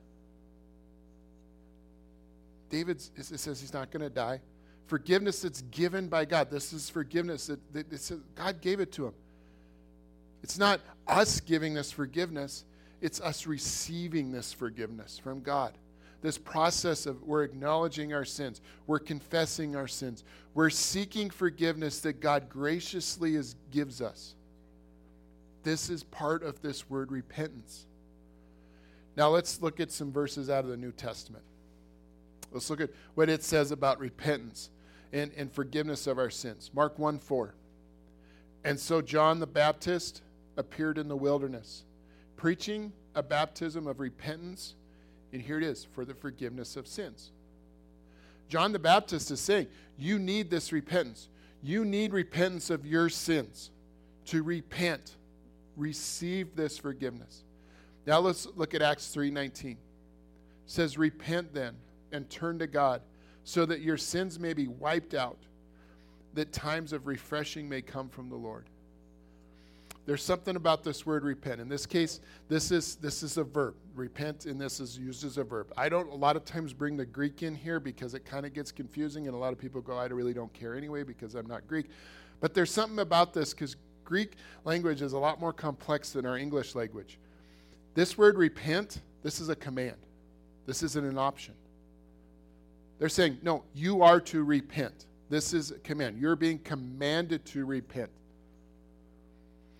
David 2.70 3.00
says 3.01 3.62
he's 3.62 3.74
not 3.74 3.91
going 3.91 4.01
to 4.01 4.10
die. 4.10 4.39
Forgiveness 4.88 5.42
that's 5.42 5.62
given 5.63 6.08
by 6.08 6.25
God. 6.25 6.50
This 6.52 6.74
is 6.74 6.90
forgiveness 6.90 7.48
that, 7.48 7.74
that, 7.74 8.36
God 8.36 8.62
gave 8.62 8.80
it 8.80 8.92
to 8.94 9.08
him. 9.08 9.13
It's 10.44 10.58
not 10.58 10.82
us 11.08 11.40
giving 11.40 11.74
this 11.74 11.92
forgiveness, 11.92 12.66
it's 13.02 13.22
us 13.22 13.48
receiving 13.48 14.32
this 14.32 14.52
forgiveness 14.54 15.18
from 15.18 15.42
God. 15.42 15.78
This 16.22 16.38
process 16.38 17.06
of 17.06 17.22
we're 17.24 17.44
acknowledging 17.44 18.13
our 18.13 18.24
sins, 18.24 18.62
we're 18.88 19.00
confessing 19.00 19.75
our 19.75 19.88
sins, 19.88 20.24
we're 20.54 20.70
seeking 20.70 21.30
forgiveness 21.30 22.00
that 22.02 22.22
God 22.22 22.50
graciously 22.50 23.36
is, 23.36 23.56
gives 23.72 24.02
us. 24.02 24.36
This 25.63 25.90
is 25.90 26.04
part 26.04 26.44
of 26.44 26.62
this 26.62 26.90
word 26.90 27.12
repentance. 27.12 27.86
Now 29.16 29.30
let's 29.30 29.62
look 29.62 29.80
at 29.80 29.92
some 29.92 30.12
verses 30.12 30.50
out 30.50 30.63
of 30.63 30.70
the 30.70 30.78
New 30.78 30.92
Testament. 30.92 31.44
Let's 32.54 32.70
look 32.70 32.82
at 32.82 32.92
what 33.16 33.30
it 33.30 33.44
says 33.44 33.72
about 33.72 34.00
repentance 34.00 34.70
and, 35.12 35.32
and 35.36 35.52
forgiveness 35.52 36.08
of 36.08 36.18
our 36.18 36.30
sins. 36.30 36.72
Mark 36.74 37.00
1 37.00 37.20
4. 37.20 37.56
And 38.64 38.80
so 38.80 39.02
John 39.02 39.40
the 39.40 39.48
Baptist 39.48 40.22
appeared 40.56 40.98
in 40.98 41.08
the 41.08 41.18
wilderness, 41.18 41.84
preaching 42.38 42.94
a 43.16 43.24
baptism 43.24 43.88
of 43.88 44.00
repentance, 44.00 44.76
and 45.32 45.42
here 45.42 45.58
it 45.58 45.64
is 45.64 45.84
for 45.84 46.06
the 46.06 46.14
forgiveness 46.14 46.76
of 46.78 46.88
sins. 46.88 47.32
John 48.48 48.72
the 48.72 48.80
Baptist 48.80 49.32
is 49.32 49.40
saying, 49.40 49.68
You 49.98 50.20
need 50.20 50.50
this 50.50 50.72
repentance. 50.72 51.28
You 51.62 51.86
need 51.86 52.14
repentance 52.14 52.70
of 52.70 52.86
your 52.86 53.10
sins 53.10 53.72
to 54.26 54.44
repent 54.44 55.16
receive 55.76 56.56
this 56.56 56.78
forgiveness. 56.78 57.44
Now 58.06 58.20
let's 58.20 58.48
look 58.56 58.74
at 58.74 58.82
Acts 58.82 59.14
3:19. 59.14 59.72
It 59.72 59.78
says 60.66 60.98
repent 60.98 61.54
then 61.54 61.76
and 62.13 62.29
turn 62.29 62.60
to 62.60 62.67
God 62.67 63.01
so 63.43 63.65
that 63.65 63.82
your 63.82 63.98
sins 63.98 64.39
may 64.39 64.53
be 64.53 64.67
wiped 64.67 65.13
out 65.13 65.38
that 66.34 66.51
times 66.53 66.93
of 66.93 67.08
refreshing 67.08 67.67
may 67.67 67.82
come 67.82 68.10
from 68.10 68.29
the 68.29 68.36
Lord. 68.36 68.70
There's 70.05 70.24
something 70.24 70.58
about 70.58 70.84
this 70.84 71.05
word 71.05 71.24
repent. 71.24 71.62
In 71.62 71.70
this 71.70 71.86
case, 71.86 72.20
this 72.50 72.72
is 72.72 72.96
this 72.96 73.24
is 73.24 73.38
a 73.38 73.43
verb. 73.43 73.75
Repent 73.96 74.46
in 74.46 74.58
this 74.58 74.82
is 74.82 74.98
used 74.98 75.24
as 75.24 75.38
a 75.38 75.43
verb. 75.43 75.72
I 75.77 75.88
don't 75.88 76.10
a 76.10 76.15
lot 76.15 76.36
of 76.36 76.43
times 76.43 76.74
bring 76.74 76.98
the 76.98 77.05
Greek 77.05 77.41
in 77.41 77.55
here 77.55 77.79
because 77.79 78.13
it 78.13 78.25
kind 78.25 78.46
of 78.46 78.53
gets 78.53 78.72
confusing 78.72 79.27
and 79.27 79.36
a 79.36 79.38
lot 79.38 79.53
of 79.53 79.60
people 79.60 79.79
go 79.79 79.98
I 79.98 80.08
really 80.08 80.34
don't 80.34 80.53
care 80.53 80.75
anyway 80.75 81.03
because 81.03 81.36
I'm 81.36 81.48
not 81.48 81.67
Greek. 81.67 81.89
But 82.41 82.53
there's 82.53 82.72
something 82.72 83.00
about 83.00 83.34
this 83.34 83.53
cuz 83.53 83.77
Greek 84.03 84.36
language 84.65 85.01
is 85.01 85.13
a 85.13 85.17
lot 85.17 85.39
more 85.39 85.53
complex 85.53 86.12
than 86.12 86.25
our 86.25 86.38
English 86.38 86.75
language. 86.75 87.17
This 87.93 88.17
word 88.17 88.38
repent, 88.38 89.00
this 89.22 89.39
is 89.39 89.48
a 89.48 89.55
command. 89.55 89.98
This 90.65 90.84
isn't 90.84 91.05
an 91.05 91.17
option. 91.17 91.53
They're 93.04 93.10
saying, 93.10 93.40
no, 93.42 93.66
you 93.74 94.02
are 94.02 94.22
to 94.22 94.46
repent. 94.46 95.08
This 95.30 95.54
is 95.54 95.72
a 95.72 95.80
command. 95.80 96.22
You're 96.22 96.38
being 96.38 96.58
commanded 96.60 97.44
to 97.48 97.66
repent. 97.66 98.10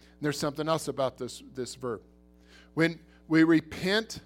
And 0.02 0.20
there's 0.20 0.38
something 0.38 0.68
else 0.68 0.90
about 0.90 1.18
this, 1.18 1.42
this 1.56 1.76
verb. 1.76 2.02
When 2.74 3.00
we 3.30 3.46
repent 3.46 4.20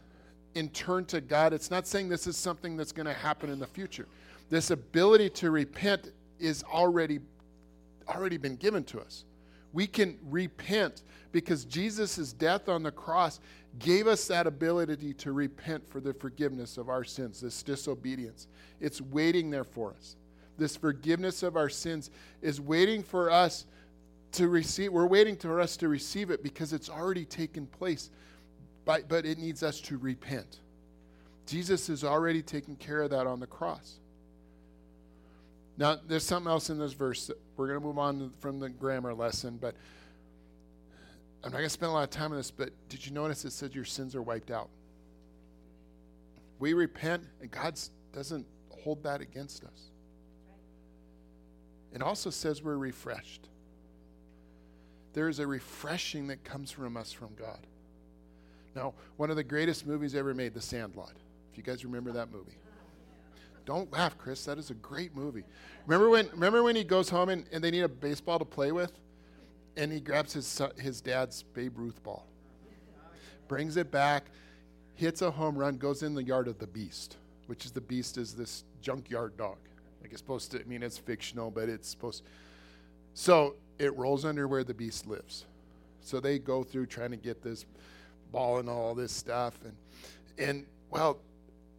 and 0.56 0.74
turn 0.74 1.06
to 1.06 1.22
God, 1.22 1.54
it's 1.54 1.70
not 1.70 1.86
saying 1.86 2.10
this 2.10 2.26
is 2.26 2.38
something 2.38 2.76
that's 2.76 2.92
going 2.92 3.06
to 3.06 3.14
happen 3.14 3.52
in 3.52 3.60
the 3.60 3.68
future. 3.68 4.08
This 4.50 4.72
ability 4.72 5.30
to 5.30 5.52
repent 5.52 6.12
is 6.40 6.64
already 6.64 7.20
already 8.10 8.38
been 8.38 8.56
given 8.56 8.84
to 8.86 9.00
us. 9.00 9.26
We 9.74 9.86
can 9.86 10.18
repent 10.24 11.04
because 11.32 11.66
Jesus' 11.66 12.34
death 12.34 12.68
on 12.68 12.82
the 12.82 12.90
cross 12.90 13.42
gave 13.80 14.08
us 14.08 14.28
that 14.28 14.48
ability 14.48 15.14
to 15.14 15.32
repent 15.32 15.88
for 15.90 16.00
the 16.00 16.14
forgiveness 16.14 16.78
of 16.78 16.90
our 16.90 17.04
sins, 17.04 17.42
this 17.42 17.64
disobedience. 17.64 18.48
It's 18.80 19.02
waiting 19.02 19.50
there 19.50 19.64
for 19.64 19.92
us. 19.92 20.16
This 20.58 20.76
forgiveness 20.76 21.44
of 21.44 21.56
our 21.56 21.70
sins 21.70 22.10
is 22.42 22.60
waiting 22.60 23.04
for 23.04 23.30
us 23.30 23.66
to 24.34 24.48
receive. 24.48 24.92
We're 24.92 25.06
waiting 25.06 25.36
for 25.36 25.60
us 25.60 25.78
to 25.78 25.88
receive 25.88 26.32
it 26.32 26.42
because 26.44 26.74
it's 26.74 26.90
already 26.90 27.26
taken 27.26 27.68
place, 27.68 28.10
but, 28.86 29.08
but 29.08 29.26
it 29.26 29.38
needs 29.38 29.64
us 29.64 29.80
to 29.82 29.98
repent. 29.98 30.60
Jesus 31.46 31.88
has 31.88 32.04
already 32.04 32.42
taken 32.42 32.76
care 32.76 33.02
of 33.04 33.12
that 33.12 33.28
on 33.28 33.40
the 33.40 33.48
cross. 33.48 34.00
Now, 35.78 35.98
there's 36.08 36.26
something 36.26 36.50
else 36.50 36.70
in 36.70 36.80
this 36.80 36.94
verse. 36.94 37.30
We're 37.56 37.68
going 37.68 37.80
to 37.80 37.86
move 37.86 38.00
on 38.00 38.34
from 38.40 38.60
the 38.60 38.70
grammar 38.70 39.14
lesson, 39.14 39.58
but 39.62 39.76
I'm 41.44 41.52
not 41.52 41.60
going 41.60 41.66
to 41.66 41.70
spend 41.70 41.90
a 41.92 41.94
lot 41.94 42.04
of 42.04 42.10
time 42.10 42.32
on 42.32 42.38
this. 42.38 42.52
But 42.52 42.72
did 42.90 43.06
you 43.06 43.14
notice 43.14 43.46
it 43.46 43.52
said 43.52 43.74
your 43.74 43.86
sins 43.86 44.16
are 44.16 44.22
wiped 44.22 44.52
out? 44.52 44.70
We 46.60 46.74
repent, 46.74 47.24
and 47.40 47.52
God 47.52 47.80
doesn't 48.14 48.46
hold 48.70 49.04
that 49.04 49.22
against 49.22 49.64
us. 49.64 49.92
It 51.94 52.02
also 52.02 52.30
says 52.30 52.64
we're 52.64 52.78
refreshed. 52.78 53.48
There 55.14 55.30
is 55.30 55.40
a 55.40 55.48
refreshing 55.48 56.28
that 56.28 56.44
comes 56.44 56.72
from 56.72 56.98
us 56.98 57.12
from 57.12 57.30
God. 57.36 57.60
Now, 58.76 58.94
one 59.16 59.30
of 59.30 59.36
the 59.36 59.44
greatest 59.44 59.88
movies 59.88 60.14
ever 60.14 60.34
made, 60.34 60.54
The 60.54 60.62
Sandlot. 60.62 61.14
If 61.52 61.58
you 61.58 61.64
guys 61.64 61.84
remember 61.84 62.12
that 62.12 62.32
movie. 62.32 62.58
Don't 63.66 63.92
laugh, 63.92 64.18
Chris. 64.18 64.46
That 64.46 64.58
is 64.58 64.70
a 64.70 64.76
great 64.76 65.16
movie. 65.16 65.44
Remember 65.86 66.10
when, 66.10 66.30
remember 66.30 66.64
when 66.64 66.76
he 66.76 66.84
goes 66.84 67.10
home 67.10 67.30
and, 67.30 67.46
and 67.52 67.64
they 67.64 67.72
need 67.72 67.82
a 67.82 67.90
baseball 67.90 68.40
to 68.40 68.46
play 68.46 68.72
with? 68.72 68.92
And 69.78 69.92
he 69.92 70.00
grabs 70.00 70.34
his, 70.34 70.62
his 70.80 71.02
dad's 71.02 71.44
Babe 71.44 71.78
Ruth 71.78 72.04
ball, 72.04 72.26
brings 73.48 73.78
it 73.78 73.92
back, 73.92 74.26
hits 74.96 75.22
a 75.22 75.30
home 75.30 75.56
run, 75.56 75.78
goes 75.78 76.02
in 76.02 76.16
the 76.16 76.24
yard 76.24 76.48
of 76.48 76.58
the 76.58 76.68
beast, 76.68 77.18
which 77.46 77.64
is 77.64 77.72
the 77.72 77.82
beast 77.82 78.18
is 78.18 78.34
this 78.34 78.64
junkyard 78.82 79.38
dog. 79.38 79.58
Like 80.02 80.12
it's 80.12 80.20
supposed 80.20 80.52
to, 80.52 80.60
I 80.60 80.64
mean, 80.64 80.82
it's 80.82 80.98
fictional, 80.98 81.52
but 81.52 81.70
it's 81.70 81.88
supposed 81.88 82.24
to. 82.24 82.30
So 83.14 83.56
it 83.78 83.96
rolls 83.96 84.26
under 84.26 84.48
where 84.48 84.64
the 84.64 84.74
beast 84.74 85.06
lives. 85.06 85.46
So 86.02 86.20
they 86.20 86.40
go 86.40 86.64
through 86.64 86.88
trying 86.88 87.12
to 87.12 87.18
get 87.18 87.44
this 87.44 87.66
ball 88.32 88.58
and 88.58 88.70
all 88.70 88.96
this 88.96 89.12
stuff. 89.12 89.60
And, 89.64 89.76
and 90.40 90.66
well, 90.90 91.20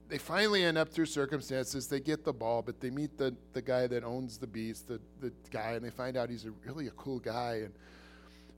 they 0.09 0.19
finally 0.19 0.65
end 0.65 0.79
up 0.79 0.88
through 0.88 1.07
circumstances. 1.07 1.87
They 1.87 2.00
get 2.00 2.25
the 2.25 2.33
ball, 2.33 2.62
but 2.62 2.81
they 2.81 2.91
meet 2.91 3.19
the, 3.19 3.35
the 3.53 3.61
guy 3.61 3.87
that 3.87 4.05
owns 4.05 4.38
the 4.38 4.47
beast, 4.47 4.88
the, 4.88 5.00
the 5.21 5.33
guy, 5.50 5.73
and 5.73 5.85
they 5.85 5.91
find 5.91 6.17
out 6.17 6.31
he's 6.31 6.47
a, 6.47 6.50
really 6.65 6.87
a 6.87 6.93
cool 6.93 7.19
guy. 7.19 7.61
And 7.65 7.75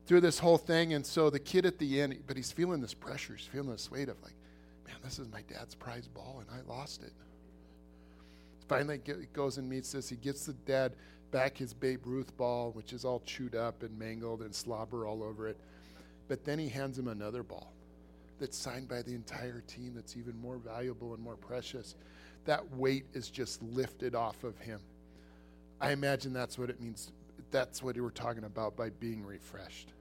through 0.07 0.21
this 0.21 0.39
whole 0.39 0.59
thing, 0.59 0.95
and 0.95 1.05
so 1.05 1.29
the 1.29 1.41
kid 1.41 1.67
at 1.67 1.79
the 1.79 2.01
end, 2.01 2.23
but 2.27 2.37
he's 2.37 2.53
feeling 2.53 2.81
this 2.81 2.95
pressure. 2.95 3.35
He's 3.35 3.47
feeling 3.47 3.71
this 3.71 3.91
weight 3.91 4.09
of 4.09 4.23
like, 4.23 4.35
man, 4.87 4.97
this 5.03 5.19
is 5.19 5.29
my 5.29 5.43
dad's 5.43 5.75
prize 5.75 6.07
ball, 6.07 6.41
and 6.41 6.49
I 6.57 6.73
lost 6.73 7.03
it. 7.03 7.13
Finally, 8.69 9.01
he 9.05 9.13
goes 9.33 9.59
and 9.59 9.69
meets 9.69 9.91
this. 9.91 10.09
He 10.09 10.17
gets 10.17 10.47
the 10.47 10.53
dad 10.53 10.95
back 11.33 11.57
his 11.59 11.75
Babe 11.75 12.03
Ruth 12.05 12.37
ball, 12.37 12.71
which 12.73 12.93
is 12.93 13.05
all 13.05 13.21
chewed 13.27 13.57
up 13.57 13.83
and 13.83 13.99
mangled 13.99 14.43
and 14.43 14.55
slobber 14.55 15.07
all 15.07 15.25
over 15.25 15.49
it. 15.49 15.59
But 16.29 16.45
then 16.45 16.61
he 16.61 16.69
hands 16.69 16.97
him 16.97 17.09
another 17.09 17.43
ball 17.43 17.73
that's 18.41 18.57
signed 18.57 18.89
by 18.89 19.03
the 19.03 19.15
entire 19.15 19.63
team 19.67 19.93
that's 19.95 20.17
even 20.17 20.37
more 20.41 20.57
valuable 20.57 21.15
and 21.15 21.23
more 21.23 21.37
precious. 21.37 21.95
That 22.47 22.69
weight 22.75 23.05
is 23.13 23.31
just 23.31 23.63
lifted 23.63 24.15
off 24.15 24.43
of 24.43 24.59
him. 24.59 24.81
I 25.81 25.93
imagine 25.93 26.33
that's 26.33 26.59
what 26.59 26.71
it 26.71 26.81
means. 26.81 27.13
That's 27.51 27.83
what 27.83 27.97
we're 27.97 28.11
talking 28.11 28.45
about 28.45 28.77
by 28.77 28.91
being 28.91 29.25
refreshed. 29.25 29.93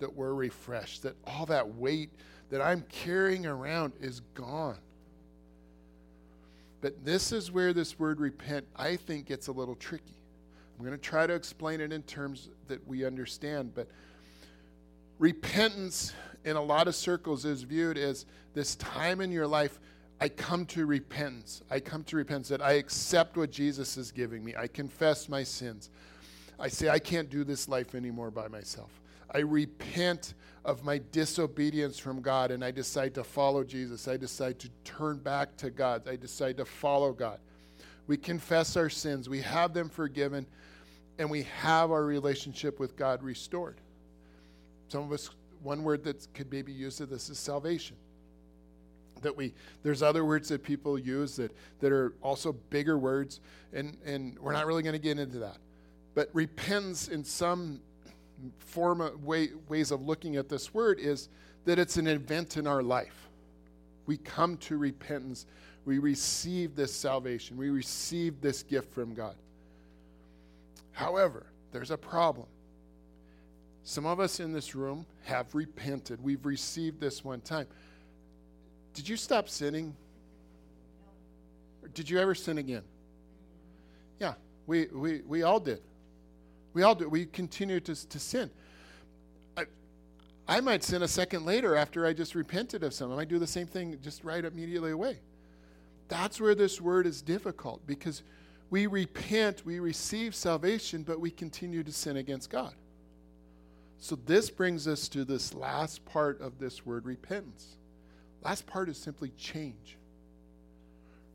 That 0.00 0.14
we're 0.14 0.34
refreshed, 0.34 1.02
that 1.04 1.16
all 1.26 1.46
that 1.46 1.76
weight 1.76 2.10
that 2.50 2.60
I'm 2.60 2.82
carrying 2.88 3.46
around 3.46 3.92
is 4.00 4.20
gone. 4.34 4.78
But 6.80 7.04
this 7.04 7.32
is 7.32 7.52
where 7.52 7.72
this 7.72 7.98
word 7.98 8.20
repent, 8.20 8.66
I 8.74 8.96
think, 8.96 9.26
gets 9.26 9.48
a 9.48 9.52
little 9.52 9.74
tricky. 9.76 10.16
I'm 10.78 10.84
going 10.84 10.96
to 10.96 11.02
try 11.02 11.26
to 11.26 11.34
explain 11.34 11.80
it 11.80 11.92
in 11.92 12.02
terms 12.04 12.48
that 12.68 12.86
we 12.88 13.04
understand, 13.04 13.74
but 13.74 13.86
repentance 15.18 16.14
in 16.44 16.56
a 16.56 16.62
lot 16.62 16.88
of 16.88 16.94
circles 16.94 17.44
is 17.44 17.62
viewed 17.62 17.98
as 17.98 18.26
this 18.54 18.76
time 18.76 19.20
in 19.20 19.30
your 19.30 19.46
life 19.46 19.78
I 20.20 20.28
come 20.28 20.66
to 20.66 20.84
repentance. 20.84 21.62
I 21.70 21.80
come 21.80 22.04
to 22.04 22.16
repentance 22.16 22.48
that 22.48 22.60
I 22.60 22.72
accept 22.72 23.36
what 23.38 23.50
Jesus 23.50 23.96
is 23.96 24.12
giving 24.12 24.44
me. 24.44 24.54
I 24.54 24.66
confess 24.66 25.28
my 25.28 25.42
sins. 25.42 25.88
I 26.58 26.68
say 26.68 26.90
I 26.90 26.98
can't 26.98 27.30
do 27.30 27.42
this 27.42 27.68
life 27.68 27.94
anymore 27.94 28.30
by 28.30 28.48
myself. 28.48 28.90
I 29.32 29.38
repent 29.38 30.34
of 30.64 30.84
my 30.84 31.00
disobedience 31.10 31.98
from 31.98 32.20
God 32.20 32.50
and 32.50 32.62
I 32.62 32.70
decide 32.70 33.14
to 33.14 33.24
follow 33.24 33.64
Jesus. 33.64 34.08
I 34.08 34.18
decide 34.18 34.58
to 34.58 34.68
turn 34.84 35.18
back 35.18 35.56
to 35.58 35.70
God. 35.70 36.06
I 36.06 36.16
decide 36.16 36.58
to 36.58 36.66
follow 36.66 37.12
God. 37.12 37.38
We 38.06 38.18
confess 38.18 38.76
our 38.76 38.90
sins, 38.90 39.28
we 39.28 39.40
have 39.40 39.72
them 39.72 39.88
forgiven, 39.88 40.44
and 41.18 41.30
we 41.30 41.44
have 41.60 41.92
our 41.92 42.04
relationship 42.04 42.80
with 42.80 42.96
God 42.96 43.22
restored. 43.22 43.76
Some 44.88 45.04
of 45.04 45.12
us 45.12 45.30
one 45.62 45.82
word 45.82 46.04
that 46.04 46.26
could 46.34 46.50
maybe 46.50 46.72
used 46.72 47.00
of 47.00 47.10
this 47.10 47.28
is 47.28 47.38
salvation. 47.38 47.96
that 49.22 49.36
we 49.36 49.52
there's 49.82 50.02
other 50.02 50.24
words 50.24 50.48
that 50.48 50.62
people 50.62 50.98
use 50.98 51.36
that 51.36 51.52
that 51.80 51.92
are 51.92 52.14
also 52.22 52.52
bigger 52.70 52.96
words 52.98 53.40
and 53.72 53.96
and 54.04 54.38
we're 54.38 54.52
not 54.52 54.66
really 54.66 54.82
going 54.82 54.94
to 54.94 54.98
get 54.98 55.18
into 55.18 55.38
that. 55.38 55.58
But 56.14 56.30
repentance 56.32 57.08
in 57.08 57.22
some 57.24 57.80
form 58.58 59.00
of 59.00 59.22
way, 59.24 59.50
ways 59.68 59.90
of 59.90 60.02
looking 60.02 60.36
at 60.36 60.48
this 60.48 60.72
word 60.72 60.98
is 60.98 61.28
that 61.66 61.78
it's 61.78 61.98
an 61.98 62.06
event 62.06 62.56
in 62.56 62.66
our 62.66 62.82
life. 62.82 63.28
We 64.06 64.16
come 64.16 64.56
to 64.58 64.78
repentance. 64.78 65.46
We 65.84 65.98
receive 65.98 66.74
this 66.74 66.92
salvation. 66.94 67.56
We 67.56 67.70
receive 67.70 68.40
this 68.40 68.62
gift 68.62 68.92
from 68.92 69.14
god. 69.14 69.36
However 70.92 71.46
there's 71.72 71.90
a 71.90 71.98
problem 71.98 72.46
some 73.82 74.06
of 74.06 74.20
us 74.20 74.40
in 74.40 74.52
this 74.52 74.74
room 74.74 75.06
have 75.24 75.54
repented 75.54 76.22
we've 76.22 76.44
received 76.44 77.00
this 77.00 77.24
one 77.24 77.40
time 77.40 77.66
did 78.94 79.08
you 79.08 79.16
stop 79.16 79.48
sinning? 79.48 79.94
Or 81.82 81.88
did 81.88 82.10
you 82.10 82.18
ever 82.18 82.34
sin 82.34 82.58
again? 82.58 82.82
Yeah, 84.18 84.34
we, 84.66 84.86
we, 84.86 85.22
we 85.22 85.42
all 85.42 85.60
did. 85.60 85.80
We 86.72 86.82
all 86.82 86.94
did. 86.94 87.08
We 87.08 87.26
continue 87.26 87.80
to, 87.80 88.08
to 88.08 88.18
sin. 88.18 88.50
I, 89.56 89.64
I 90.46 90.60
might 90.60 90.84
sin 90.84 91.02
a 91.02 91.08
second 91.08 91.46
later 91.46 91.76
after 91.76 92.06
I 92.06 92.12
just 92.12 92.34
repented 92.34 92.82
of 92.82 92.92
something. 92.92 93.14
I 93.14 93.16
might 93.16 93.28
do 93.28 93.38
the 93.38 93.46
same 93.46 93.66
thing 93.66 93.96
just 94.02 94.24
right 94.24 94.44
immediately 94.44 94.90
away. 94.90 95.18
That's 96.08 96.40
where 96.40 96.54
this 96.54 96.80
word 96.80 97.06
is 97.06 97.22
difficult 97.22 97.86
because 97.86 98.22
we 98.68 98.86
repent, 98.86 99.64
we 99.64 99.80
receive 99.80 100.34
salvation, 100.34 101.02
but 101.04 101.20
we 101.20 101.30
continue 101.30 101.82
to 101.84 101.92
sin 101.92 102.16
against 102.16 102.50
God. 102.50 102.74
So 104.00 104.16
this 104.16 104.48
brings 104.48 104.88
us 104.88 105.08
to 105.10 105.26
this 105.26 105.52
last 105.52 106.04
part 106.06 106.40
of 106.40 106.58
this 106.58 106.86
word 106.86 107.04
repentance. 107.04 107.76
Last 108.42 108.66
part 108.66 108.88
is 108.88 108.96
simply 108.96 109.30
change. 109.36 109.98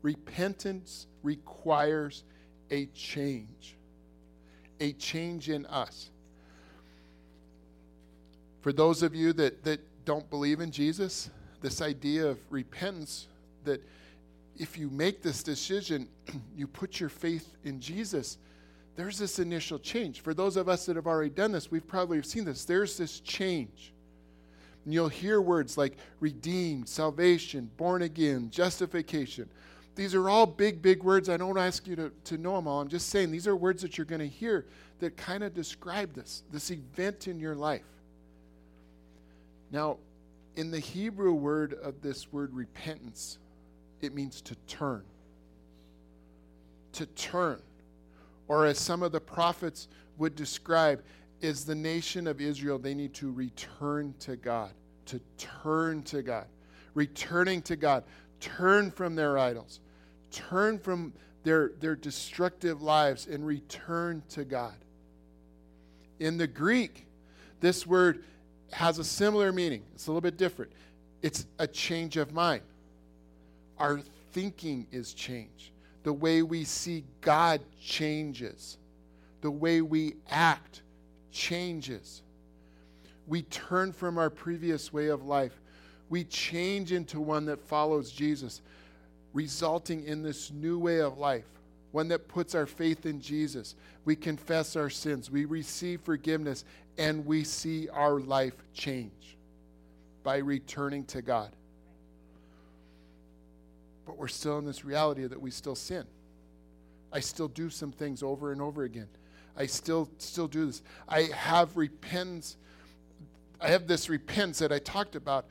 Repentance 0.02 1.06
requires 1.22 2.24
a 2.70 2.86
change, 2.86 3.76
a 4.80 4.92
change 4.94 5.48
in 5.48 5.64
us. 5.66 6.10
For 8.62 8.72
those 8.72 9.04
of 9.04 9.14
you 9.14 9.32
that, 9.34 9.62
that 9.62 9.80
don't 10.04 10.28
believe 10.28 10.60
in 10.60 10.72
Jesus, 10.72 11.30
this 11.60 11.80
idea 11.80 12.26
of 12.26 12.38
repentance, 12.50 13.28
that 13.62 13.80
if 14.56 14.76
you 14.76 14.90
make 14.90 15.22
this 15.22 15.44
decision, 15.44 16.08
you 16.56 16.66
put 16.66 16.98
your 16.98 17.10
faith 17.10 17.54
in 17.62 17.80
Jesus, 17.80 18.38
there's 18.96 19.18
this 19.18 19.38
initial 19.38 19.78
change. 19.78 20.20
For 20.20 20.34
those 20.34 20.56
of 20.56 20.68
us 20.68 20.86
that 20.86 20.96
have 20.96 21.06
already 21.06 21.30
done 21.30 21.52
this, 21.52 21.70
we've 21.70 21.86
probably 21.86 22.22
seen 22.22 22.44
this. 22.44 22.64
There's 22.64 22.96
this 22.96 23.20
change. 23.20 23.92
And 24.84 24.94
you'll 24.94 25.08
hear 25.08 25.40
words 25.40 25.76
like 25.76 25.98
redeemed, 26.18 26.88
salvation, 26.88 27.70
born 27.76 28.02
again, 28.02 28.50
justification. 28.50 29.48
These 29.96 30.14
are 30.14 30.28
all 30.30 30.46
big, 30.46 30.80
big 30.80 31.02
words. 31.02 31.28
I 31.28 31.36
don't 31.36 31.58
ask 31.58 31.86
you 31.86 31.96
to, 31.96 32.12
to 32.24 32.38
know 32.38 32.56
them 32.56 32.66
all. 32.66 32.80
I'm 32.80 32.88
just 32.88 33.10
saying 33.10 33.30
these 33.30 33.46
are 33.46 33.56
words 33.56 33.82
that 33.82 33.98
you're 33.98 34.04
going 34.06 34.20
to 34.20 34.28
hear 34.28 34.66
that 35.00 35.16
kind 35.16 35.44
of 35.44 35.54
describe 35.54 36.14
this, 36.14 36.42
this 36.50 36.70
event 36.70 37.28
in 37.28 37.38
your 37.38 37.54
life. 37.54 37.84
Now, 39.70 39.98
in 40.54 40.70
the 40.70 40.80
Hebrew 40.80 41.34
word 41.34 41.74
of 41.74 42.00
this 42.00 42.32
word 42.32 42.54
repentance, 42.54 43.38
it 44.00 44.14
means 44.14 44.40
to 44.42 44.54
turn. 44.66 45.02
To 46.92 47.06
turn. 47.06 47.60
Or 48.48 48.66
as 48.66 48.78
some 48.78 49.02
of 49.02 49.12
the 49.12 49.20
prophets 49.20 49.88
would 50.18 50.34
describe, 50.34 51.02
is 51.40 51.64
the 51.64 51.74
nation 51.74 52.26
of 52.26 52.40
Israel, 52.40 52.78
they 52.78 52.94
need 52.94 53.14
to 53.14 53.30
return 53.30 54.14
to 54.20 54.36
God, 54.36 54.72
to 55.06 55.20
turn 55.36 56.02
to 56.04 56.22
God, 56.22 56.46
returning 56.94 57.60
to 57.62 57.76
God, 57.76 58.04
turn 58.40 58.90
from 58.90 59.14
their 59.14 59.38
idols, 59.38 59.80
turn 60.30 60.78
from 60.78 61.12
their, 61.42 61.72
their 61.80 61.94
destructive 61.94 62.82
lives, 62.82 63.26
and 63.26 63.46
return 63.46 64.22
to 64.30 64.44
God. 64.44 64.74
In 66.18 66.38
the 66.38 66.46
Greek, 66.46 67.06
this 67.60 67.86
word 67.86 68.24
has 68.72 68.98
a 68.98 69.04
similar 69.04 69.52
meaning. 69.52 69.82
It's 69.94 70.06
a 70.06 70.10
little 70.10 70.20
bit 70.20 70.36
different. 70.36 70.72
It's 71.22 71.46
a 71.58 71.66
change 71.66 72.16
of 72.16 72.32
mind. 72.32 72.62
Our 73.78 74.00
thinking 74.32 74.86
is 74.90 75.12
changed. 75.12 75.70
The 76.06 76.12
way 76.12 76.42
we 76.42 76.62
see 76.62 77.02
God 77.20 77.60
changes. 77.82 78.78
The 79.40 79.50
way 79.50 79.80
we 79.80 80.14
act 80.30 80.82
changes. 81.32 82.22
We 83.26 83.42
turn 83.42 83.92
from 83.92 84.16
our 84.16 84.30
previous 84.30 84.92
way 84.92 85.08
of 85.08 85.24
life. 85.24 85.60
We 86.08 86.22
change 86.22 86.92
into 86.92 87.20
one 87.20 87.44
that 87.46 87.60
follows 87.60 88.12
Jesus, 88.12 88.62
resulting 89.32 90.04
in 90.04 90.22
this 90.22 90.52
new 90.52 90.78
way 90.78 91.00
of 91.00 91.18
life, 91.18 91.48
one 91.90 92.06
that 92.06 92.28
puts 92.28 92.54
our 92.54 92.66
faith 92.66 93.04
in 93.04 93.20
Jesus. 93.20 93.74
We 94.04 94.14
confess 94.14 94.76
our 94.76 94.90
sins, 94.90 95.28
we 95.28 95.44
receive 95.44 96.02
forgiveness, 96.02 96.64
and 96.98 97.26
we 97.26 97.42
see 97.42 97.88
our 97.88 98.20
life 98.20 98.54
change 98.72 99.36
by 100.22 100.36
returning 100.36 101.04
to 101.06 101.20
God. 101.20 101.50
But 104.06 104.16
we're 104.16 104.28
still 104.28 104.58
in 104.58 104.64
this 104.64 104.84
reality 104.84 105.26
that 105.26 105.40
we 105.40 105.50
still 105.50 105.74
sin. 105.74 106.04
I 107.12 107.20
still 107.20 107.48
do 107.48 107.68
some 107.68 107.92
things 107.92 108.22
over 108.22 108.52
and 108.52 108.62
over 108.62 108.84
again. 108.84 109.08
I 109.56 109.66
still 109.66 110.08
still 110.18 110.48
do 110.48 110.66
this. 110.66 110.82
I 111.08 111.22
have 111.22 111.76
repentance. 111.76 112.56
I 113.60 113.68
have 113.68 113.86
this 113.86 114.08
repentance 114.08 114.58
that 114.60 114.72
I 114.72 114.78
talked 114.78 115.16
about 115.16 115.46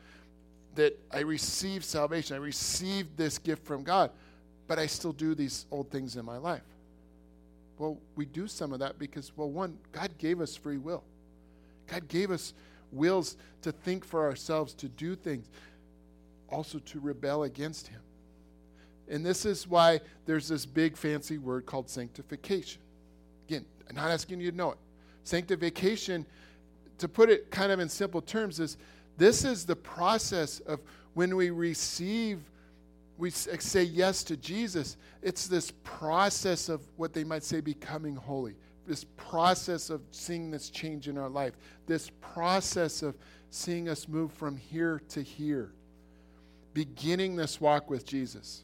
that 0.76 0.98
I 1.12 1.22
received 1.22 1.84
salvation. 1.86 2.36
I 2.36 2.40
received 2.40 3.18
this 3.18 3.38
gift 3.38 3.66
from 3.66 3.84
God, 3.84 4.12
but 4.68 4.78
I 4.78 4.86
still 4.86 5.14
do 5.14 5.34
these 5.34 5.66
old 5.72 5.90
things 5.90 6.16
in 6.16 6.26
my 6.26 6.38
life. 6.38 6.62
Well, 7.78 7.98
we 8.16 8.26
do 8.26 8.48
some 8.48 8.72
of 8.72 8.80
that 8.80 9.00
because, 9.00 9.32
well, 9.36 9.50
one, 9.50 9.78
God 9.92 10.18
gave 10.18 10.40
us 10.40 10.56
free 10.56 10.78
will. 10.78 11.04
God 11.88 12.08
gave 12.08 12.32
us 12.32 12.54
wills 12.92 13.38
to 13.64 13.72
think 13.72 14.06
for 14.06 14.26
ourselves, 14.26 14.74
to 14.76 14.88
do 14.88 15.16
things, 15.16 15.50
also 16.50 16.80
to 16.80 17.00
rebel 17.00 17.44
against 17.44 17.88
Him. 17.88 18.02
And 19.10 19.26
this 19.26 19.46
is 19.46 19.68
why 19.68 20.02
there's 20.26 20.48
this 20.48 20.66
big 20.66 20.98
fancy 20.98 21.38
word 21.38 21.66
called 21.66 21.90
sanctification. 21.90 22.82
Again, 23.48 23.66
I'm 23.90 23.96
not 23.96 24.10
asking 24.10 24.42
you 24.42 24.52
to 24.52 24.58
know 24.58 24.72
it. 24.72 24.78
Sanctification, 25.24 26.26
to 26.98 27.08
put 27.08 27.30
it 27.30 27.52
kind 27.52 27.72
of 27.72 27.80
in 27.80 27.90
simple 27.90 28.22
terms, 28.22 28.60
is 28.60 28.78
this 29.18 29.44
is 29.44 29.66
the 29.66 29.76
process 29.76 30.60
of 30.62 30.80
when 31.14 31.36
we 31.36 31.50
receive, 31.50 32.42
we 33.18 33.30
uh, 33.30 33.58
say 33.60 33.84
yes 33.84 34.24
to 34.26 34.38
Jesus, 34.38 34.98
it's 35.22 35.48
this 35.48 35.72
process 35.84 36.70
of 36.70 36.82
what 36.98 37.14
they 37.14 37.24
might 37.24 37.44
say 37.44 37.62
becoming 37.62 38.16
holy. 38.16 38.56
This 38.86 39.06
process 39.18 39.90
of 39.90 40.02
seeing 40.12 40.52
this 40.52 40.70
change 40.70 41.08
in 41.08 41.18
our 41.18 41.30
life. 41.30 41.54
This 41.88 42.12
process 42.22 43.02
of 43.02 43.16
seeing 43.50 43.90
us 43.90 44.08
move 44.08 44.32
from 44.34 44.58
here 44.58 45.02
to 45.10 45.24
here. 45.24 45.72
Beginning 46.74 47.36
this 47.36 47.60
walk 47.62 47.90
with 47.90 48.06
Jesus. 48.06 48.64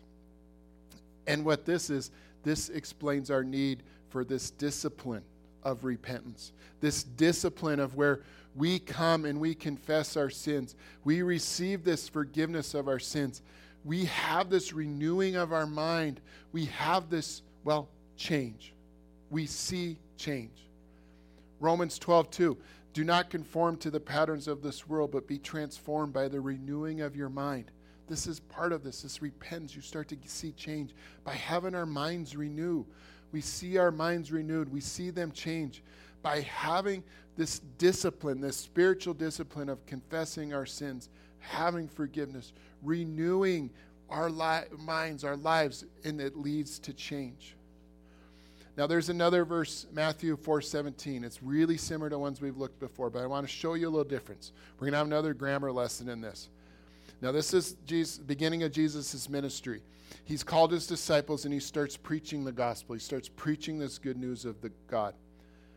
And 1.28 1.46
what 1.46 1.66
this 1.66 1.90
is, 1.90 2.12
this 2.44 2.70
explains 2.70 3.30
our 3.30 3.44
need 3.44 3.84
for 4.10 4.24
this 4.24 4.52
discipline 4.52 5.24
of 5.64 5.84
repentance, 5.84 6.52
this 6.80 7.04
discipline 7.04 7.80
of 7.80 7.96
where 7.96 8.22
we 8.56 8.80
come 8.80 9.26
and 9.26 9.40
we 9.40 9.56
confess 9.56 10.18
our 10.18 10.30
sins. 10.30 10.76
We 11.04 11.22
receive 11.22 11.84
this 11.84 12.10
forgiveness 12.10 12.74
of 12.74 12.88
our 12.88 13.00
sins. 13.00 13.42
We 13.84 14.06
have 14.06 14.50
this 14.50 14.74
renewing 14.74 15.36
of 15.36 15.54
our 15.54 15.66
mind. 15.66 16.20
We 16.52 16.66
have 16.66 17.10
this, 17.10 17.42
well, 17.64 17.88
change. 18.18 18.74
We 19.30 19.46
see 19.46 19.98
change. 20.18 20.68
Romans 21.60 21.98
12, 21.98 22.30
2. 22.32 22.58
Do 22.94 23.04
not 23.06 23.30
conform 23.30 23.78
to 23.78 23.90
the 23.90 24.00
patterns 24.00 24.48
of 24.48 24.62
this 24.62 24.88
world, 24.88 25.12
but 25.12 25.28
be 25.28 25.40
transformed 25.40 26.12
by 26.12 26.28
the 26.28 26.42
renewing 26.42 27.02
of 27.02 27.16
your 27.16 27.30
mind. 27.30 27.72
This 28.12 28.28
is 28.28 28.40
part 28.40 28.74
of 28.74 28.84
this. 28.84 29.02
This 29.02 29.24
repentance. 29.24 29.76
You 29.76 29.82
start 29.82 30.08
to 30.10 30.18
see 30.26 30.52
change 30.52 30.94
by 31.24 31.34
having 31.34 31.74
our 31.74 31.88
minds 31.88 32.36
renewed 32.36 32.86
we 33.32 33.42
see 33.42 33.78
our 33.78 33.92
minds 33.92 34.32
renewed, 34.32 34.72
we 34.72 34.82
see 34.82 35.10
them 35.10 35.32
change 35.32 35.84
by 36.22 36.42
having 36.42 37.04
this 37.38 37.60
discipline, 37.78 38.42
this 38.42 38.58
spiritual 38.58 39.14
discipline 39.14 39.70
of 39.70 39.86
confessing 39.86 40.54
our 40.54 40.66
sins, 40.66 41.10
having 41.40 41.88
forgiveness, 41.88 42.54
renewing 42.84 43.70
our 44.10 44.30
li- 44.30 44.68
minds, 44.80 45.24
our 45.24 45.38
lives, 45.38 45.86
and 46.04 46.20
it 46.20 46.36
leads 46.36 46.78
to 46.80 46.94
change. 46.94 47.56
Now 48.78 48.88
there's 48.88 49.10
another 49.10 49.46
verse, 49.46 49.86
Matthew 49.94 50.36
4:17. 50.36 51.24
It's 51.24 51.42
really 51.42 51.78
similar 51.78 52.10
to 52.10 52.20
ones 52.20 52.42
we've 52.42 52.58
looked 52.58 52.80
before, 52.80 53.10
but 53.10 53.24
I 53.24 53.28
want 53.28 53.48
to 53.48 53.52
show 53.52 53.74
you 53.74 53.88
a 53.88 53.92
little 53.92 54.04
difference. 54.04 54.52
We're 54.76 54.86
going 54.86 54.94
to 54.94 54.98
have 54.98 55.08
another 55.08 55.34
grammar 55.34 55.72
lesson 55.72 56.10
in 56.10 56.22
this. 56.22 56.50
Now 57.22 57.32
this 57.32 57.54
is 57.54 57.76
Jesus, 57.86 58.18
beginning 58.18 58.64
of 58.64 58.72
Jesus' 58.72 59.30
ministry 59.30 59.82
he's 60.26 60.44
called 60.44 60.72
his 60.72 60.88
disciples 60.88 61.46
and 61.46 61.54
he 61.54 61.60
starts 61.60 61.98
preaching 61.98 62.44
the 62.44 62.52
gospel. 62.52 62.94
He 62.94 63.00
starts 63.00 63.30
preaching 63.30 63.80
this 63.80 63.98
good 63.98 64.18
news 64.18 64.46
of 64.46 64.62
the 64.62 64.72
God. 64.88 65.14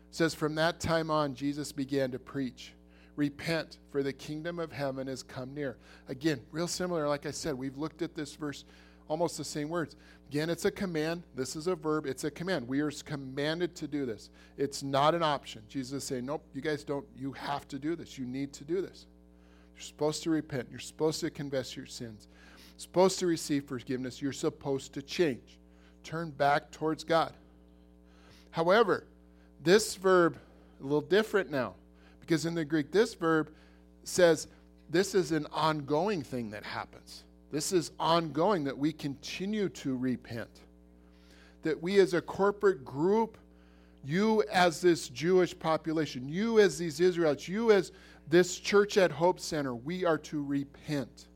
It 0.09 0.15
says 0.15 0.33
from 0.33 0.55
that 0.55 0.79
time 0.79 1.11
on 1.11 1.35
Jesus 1.35 1.71
began 1.71 2.11
to 2.11 2.19
preach, 2.19 2.73
Repent, 3.15 3.77
for 3.91 4.03
the 4.03 4.11
kingdom 4.11 4.59
of 4.59 4.73
heaven 4.73 5.07
has 5.07 5.23
come 5.23 5.53
near. 5.53 5.77
Again, 6.09 6.41
real 6.51 6.67
similar, 6.67 7.07
like 7.07 7.25
I 7.25 7.31
said, 7.31 7.55
we've 7.55 7.77
looked 7.77 8.01
at 8.01 8.13
this 8.13 8.35
verse 8.35 8.65
almost 9.07 9.37
the 9.37 9.43
same 9.43 9.69
words. 9.69 9.95
Again, 10.29 10.49
it's 10.49 10.65
a 10.65 10.71
command. 10.71 11.23
This 11.33 11.55
is 11.55 11.67
a 11.67 11.75
verb. 11.75 12.05
It's 12.05 12.25
a 12.25 12.31
command. 12.31 12.67
We 12.67 12.81
are 12.81 12.91
commanded 12.91 13.73
to 13.75 13.87
do 13.87 14.05
this. 14.05 14.31
It's 14.57 14.83
not 14.83 15.15
an 15.15 15.23
option. 15.23 15.61
Jesus 15.69 16.03
is 16.03 16.07
saying, 16.07 16.25
Nope, 16.25 16.43
you 16.53 16.61
guys 16.61 16.83
don't, 16.83 17.05
you 17.15 17.31
have 17.33 17.67
to 17.69 17.79
do 17.79 17.95
this. 17.95 18.17
You 18.17 18.25
need 18.25 18.51
to 18.53 18.65
do 18.65 18.81
this. 18.81 19.05
You're 19.75 19.83
supposed 19.83 20.23
to 20.23 20.29
repent. 20.29 20.67
You're 20.71 20.79
supposed 20.79 21.19
to 21.19 21.29
confess 21.29 21.75
your 21.75 21.85
sins. 21.85 22.27
Supposed 22.77 23.19
to 23.19 23.27
receive 23.27 23.65
forgiveness. 23.65 24.21
You're 24.21 24.33
supposed 24.33 24.93
to 24.93 25.01
change. 25.01 25.59
Turn 26.03 26.29
back 26.31 26.71
towards 26.71 27.03
God. 27.03 27.33
However, 28.51 29.05
this 29.61 29.95
verb 29.95 30.37
a 30.79 30.83
little 30.83 31.01
different 31.01 31.51
now 31.51 31.73
because 32.19 32.45
in 32.45 32.55
the 32.55 32.65
Greek 32.65 32.91
this 32.91 33.13
verb 33.13 33.49
says 34.03 34.47
this 34.89 35.15
is 35.15 35.31
an 35.31 35.47
ongoing 35.51 36.21
thing 36.21 36.51
that 36.51 36.63
happens. 36.63 37.23
This 37.51 37.71
is 37.71 37.91
ongoing 37.99 38.63
that 38.65 38.77
we 38.77 38.91
continue 38.91 39.69
to 39.69 39.95
repent. 39.97 40.49
That 41.63 41.81
we 41.81 41.99
as 41.99 42.13
a 42.13 42.21
corporate 42.21 42.85
group, 42.85 43.37
you 44.03 44.43
as 44.51 44.81
this 44.81 45.09
Jewish 45.09 45.57
population, 45.57 46.29
you 46.29 46.59
as 46.59 46.77
these 46.77 46.99
Israelites, 46.99 47.47
you 47.47 47.71
as 47.71 47.91
this 48.29 48.57
church 48.59 48.97
at 48.97 49.11
Hope 49.11 49.39
Center, 49.39 49.75
we 49.75 50.05
are 50.05 50.17
to 50.19 50.43
repent. 50.43 51.27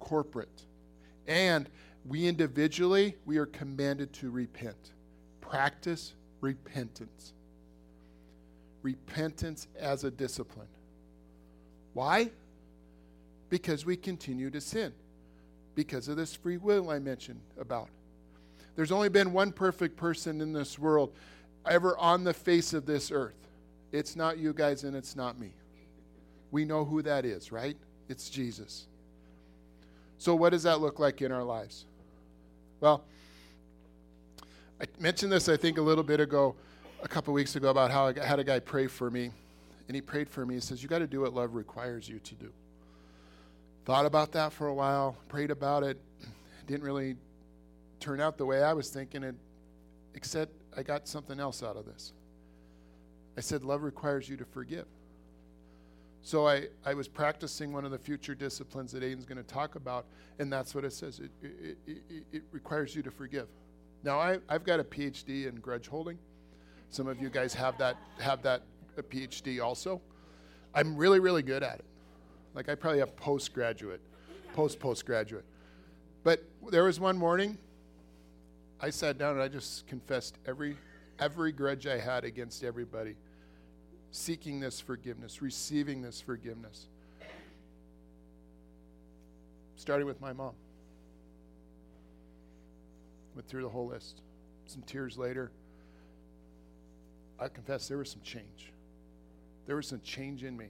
Corporate. 0.00 0.62
And 1.26 1.68
we 2.06 2.26
individually, 2.26 3.16
we 3.24 3.38
are 3.38 3.46
commanded 3.46 4.12
to 4.14 4.30
repent. 4.30 4.92
Practice 5.40 6.14
repentance. 6.40 7.32
Repentance 8.82 9.68
as 9.78 10.04
a 10.04 10.10
discipline. 10.10 10.68
Why? 11.94 12.30
because 13.52 13.84
we 13.84 13.98
continue 13.98 14.48
to 14.48 14.62
sin 14.62 14.90
because 15.74 16.08
of 16.08 16.16
this 16.16 16.34
free 16.34 16.56
will 16.56 16.88
I 16.88 16.98
mentioned 16.98 17.42
about. 17.60 17.90
There's 18.76 18.90
only 18.90 19.10
been 19.10 19.34
one 19.34 19.52
perfect 19.52 19.94
person 19.94 20.40
in 20.40 20.54
this 20.54 20.78
world 20.78 21.12
ever 21.68 21.94
on 21.98 22.24
the 22.24 22.32
face 22.32 22.72
of 22.72 22.86
this 22.86 23.10
earth. 23.12 23.41
It's 23.92 24.16
not 24.16 24.38
you 24.38 24.52
guys 24.52 24.84
and 24.84 24.96
it's 24.96 25.14
not 25.14 25.38
me. 25.38 25.52
We 26.50 26.64
know 26.64 26.84
who 26.84 27.02
that 27.02 27.24
is, 27.24 27.52
right? 27.52 27.76
It's 28.08 28.30
Jesus. 28.30 28.86
So, 30.18 30.34
what 30.34 30.50
does 30.50 30.62
that 30.62 30.80
look 30.80 30.98
like 30.98 31.20
in 31.20 31.32
our 31.32 31.42
lives? 31.42 31.84
Well, 32.80 33.04
I 34.80 34.84
mentioned 34.98 35.30
this, 35.30 35.48
I 35.48 35.56
think, 35.56 35.78
a 35.78 35.82
little 35.82 36.04
bit 36.04 36.20
ago, 36.20 36.54
a 37.02 37.08
couple 37.08 37.32
weeks 37.34 37.56
ago, 37.56 37.70
about 37.70 37.90
how 37.90 38.08
I 38.08 38.24
had 38.24 38.38
a 38.38 38.44
guy 38.44 38.58
pray 38.58 38.86
for 38.86 39.10
me. 39.10 39.30
And 39.88 39.94
he 39.94 40.00
prayed 40.00 40.28
for 40.28 40.46
me. 40.46 40.54
He 40.54 40.60
says, 40.60 40.82
You 40.82 40.88
got 40.88 41.00
to 41.00 41.06
do 41.06 41.20
what 41.20 41.34
love 41.34 41.54
requires 41.54 42.08
you 42.08 42.18
to 42.20 42.34
do. 42.34 42.52
Thought 43.84 44.06
about 44.06 44.32
that 44.32 44.52
for 44.52 44.68
a 44.68 44.74
while, 44.74 45.16
prayed 45.28 45.50
about 45.50 45.82
it. 45.82 46.00
Didn't 46.66 46.84
really 46.84 47.16
turn 47.98 48.20
out 48.20 48.38
the 48.38 48.46
way 48.46 48.62
I 48.62 48.72
was 48.72 48.90
thinking 48.90 49.22
it, 49.22 49.34
except 50.14 50.52
I 50.76 50.82
got 50.82 51.08
something 51.08 51.40
else 51.40 51.62
out 51.62 51.76
of 51.76 51.84
this. 51.84 52.12
I 53.36 53.40
said, 53.40 53.64
Love 53.64 53.82
requires 53.82 54.28
you 54.28 54.36
to 54.36 54.44
forgive. 54.44 54.86
So 56.22 56.46
I, 56.46 56.68
I 56.84 56.94
was 56.94 57.08
practicing 57.08 57.72
one 57.72 57.84
of 57.84 57.90
the 57.90 57.98
future 57.98 58.34
disciplines 58.34 58.92
that 58.92 59.02
Aiden's 59.02 59.24
going 59.24 59.42
to 59.42 59.54
talk 59.54 59.74
about, 59.74 60.06
and 60.38 60.52
that's 60.52 60.74
what 60.74 60.84
it 60.84 60.92
says. 60.92 61.20
It, 61.20 61.30
it, 61.42 61.78
it, 61.86 62.24
it 62.32 62.42
requires 62.52 62.94
you 62.94 63.02
to 63.02 63.10
forgive. 63.10 63.48
Now, 64.04 64.18
I, 64.18 64.38
I've 64.48 64.64
got 64.64 64.78
a 64.78 64.84
PhD 64.84 65.48
in 65.48 65.56
grudge 65.56 65.88
holding. 65.88 66.18
Some 66.90 67.08
of 67.08 67.20
you 67.20 67.28
guys 67.28 67.54
have 67.54 67.76
that, 67.78 67.96
have 68.20 68.42
that 68.42 68.62
a 68.96 69.02
PhD 69.02 69.62
also. 69.62 70.00
I'm 70.74 70.96
really, 70.96 71.20
really 71.20 71.42
good 71.42 71.62
at 71.62 71.80
it. 71.80 71.84
Like 72.54 72.68
I 72.68 72.74
probably 72.74 73.00
have 73.00 73.16
postgraduate, 73.16 74.00
post 74.54 74.78
postgraduate. 74.78 75.44
But 76.22 76.44
there 76.70 76.84
was 76.84 77.00
one 77.00 77.16
morning, 77.16 77.58
I 78.80 78.90
sat 78.90 79.18
down 79.18 79.34
and 79.34 79.42
I 79.42 79.48
just 79.48 79.86
confessed 79.86 80.38
every 80.46 80.76
every 81.22 81.52
grudge 81.52 81.86
I 81.86 81.98
had 81.98 82.24
against 82.24 82.64
everybody, 82.64 83.14
seeking 84.10 84.58
this 84.58 84.80
forgiveness, 84.80 85.40
receiving 85.40 86.02
this 86.02 86.20
forgiveness. 86.20 86.86
Starting 89.76 90.06
with 90.06 90.20
my 90.20 90.32
mom. 90.32 90.52
Went 93.34 93.46
through 93.48 93.62
the 93.62 93.68
whole 93.68 93.86
list. 93.86 94.20
Some 94.66 94.82
tears 94.82 95.16
later, 95.16 95.52
I 97.38 97.48
confess 97.48 97.88
there 97.88 97.98
was 97.98 98.10
some 98.10 98.22
change. 98.22 98.72
There 99.66 99.76
was 99.76 99.86
some 99.86 100.00
change 100.00 100.42
in 100.42 100.56
me. 100.56 100.66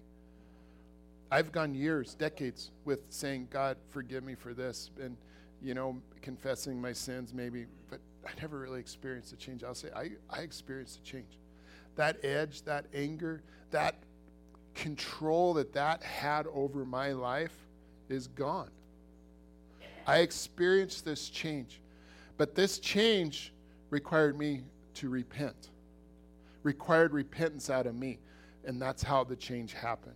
I've 1.31 1.51
gone 1.51 1.75
years, 1.75 2.15
decades 2.15 2.73
with 2.85 3.01
saying, 3.09 3.49
God, 3.51 3.79
forgive 3.89 4.23
me 4.23 4.35
for 4.35 4.53
this, 4.53 4.91
and, 5.01 5.17
you 5.63 5.73
know, 5.73 6.01
confessing 6.21 6.79
my 6.79 6.93
sins 6.93 7.33
maybe, 7.33 7.65
but 7.89 8.01
I 8.27 8.31
never 8.41 8.59
really 8.59 8.81
experienced 8.81 9.33
a 9.33 9.37
change. 9.37 9.65
I'll 9.65 9.75
say, 9.75 9.89
I, 9.95 10.11
I 10.31 10.41
experienced 10.41 11.01
a 11.01 11.03
change. 11.03 11.39
That 11.97 12.25
edge, 12.25 12.63
that 12.63 12.87
anger, 12.95 13.43
that 13.71 13.97
control 14.75 15.55
that 15.55 15.73
that 15.75 16.03
had 16.03 16.47
over 16.49 16.85
my 16.85 17.13
life 17.13 17.55
is 18.09 18.29
gone. 18.29 18.71
I 20.07 20.19
experienced 20.19 21.05
this 21.05 21.29
change. 21.29 21.81
But 22.37 22.55
this 22.55 22.79
change 22.79 23.53
required 23.91 24.39
me 24.39 24.63
to 24.95 25.09
repent, 25.09 25.71
required 26.63 27.13
repentance 27.13 27.71
out 27.71 27.87
of 27.87 27.95
me. 27.95 28.19
And 28.65 28.81
that's 28.81 29.03
how 29.03 29.25
the 29.25 29.37
change 29.37 29.73
happened. 29.73 30.15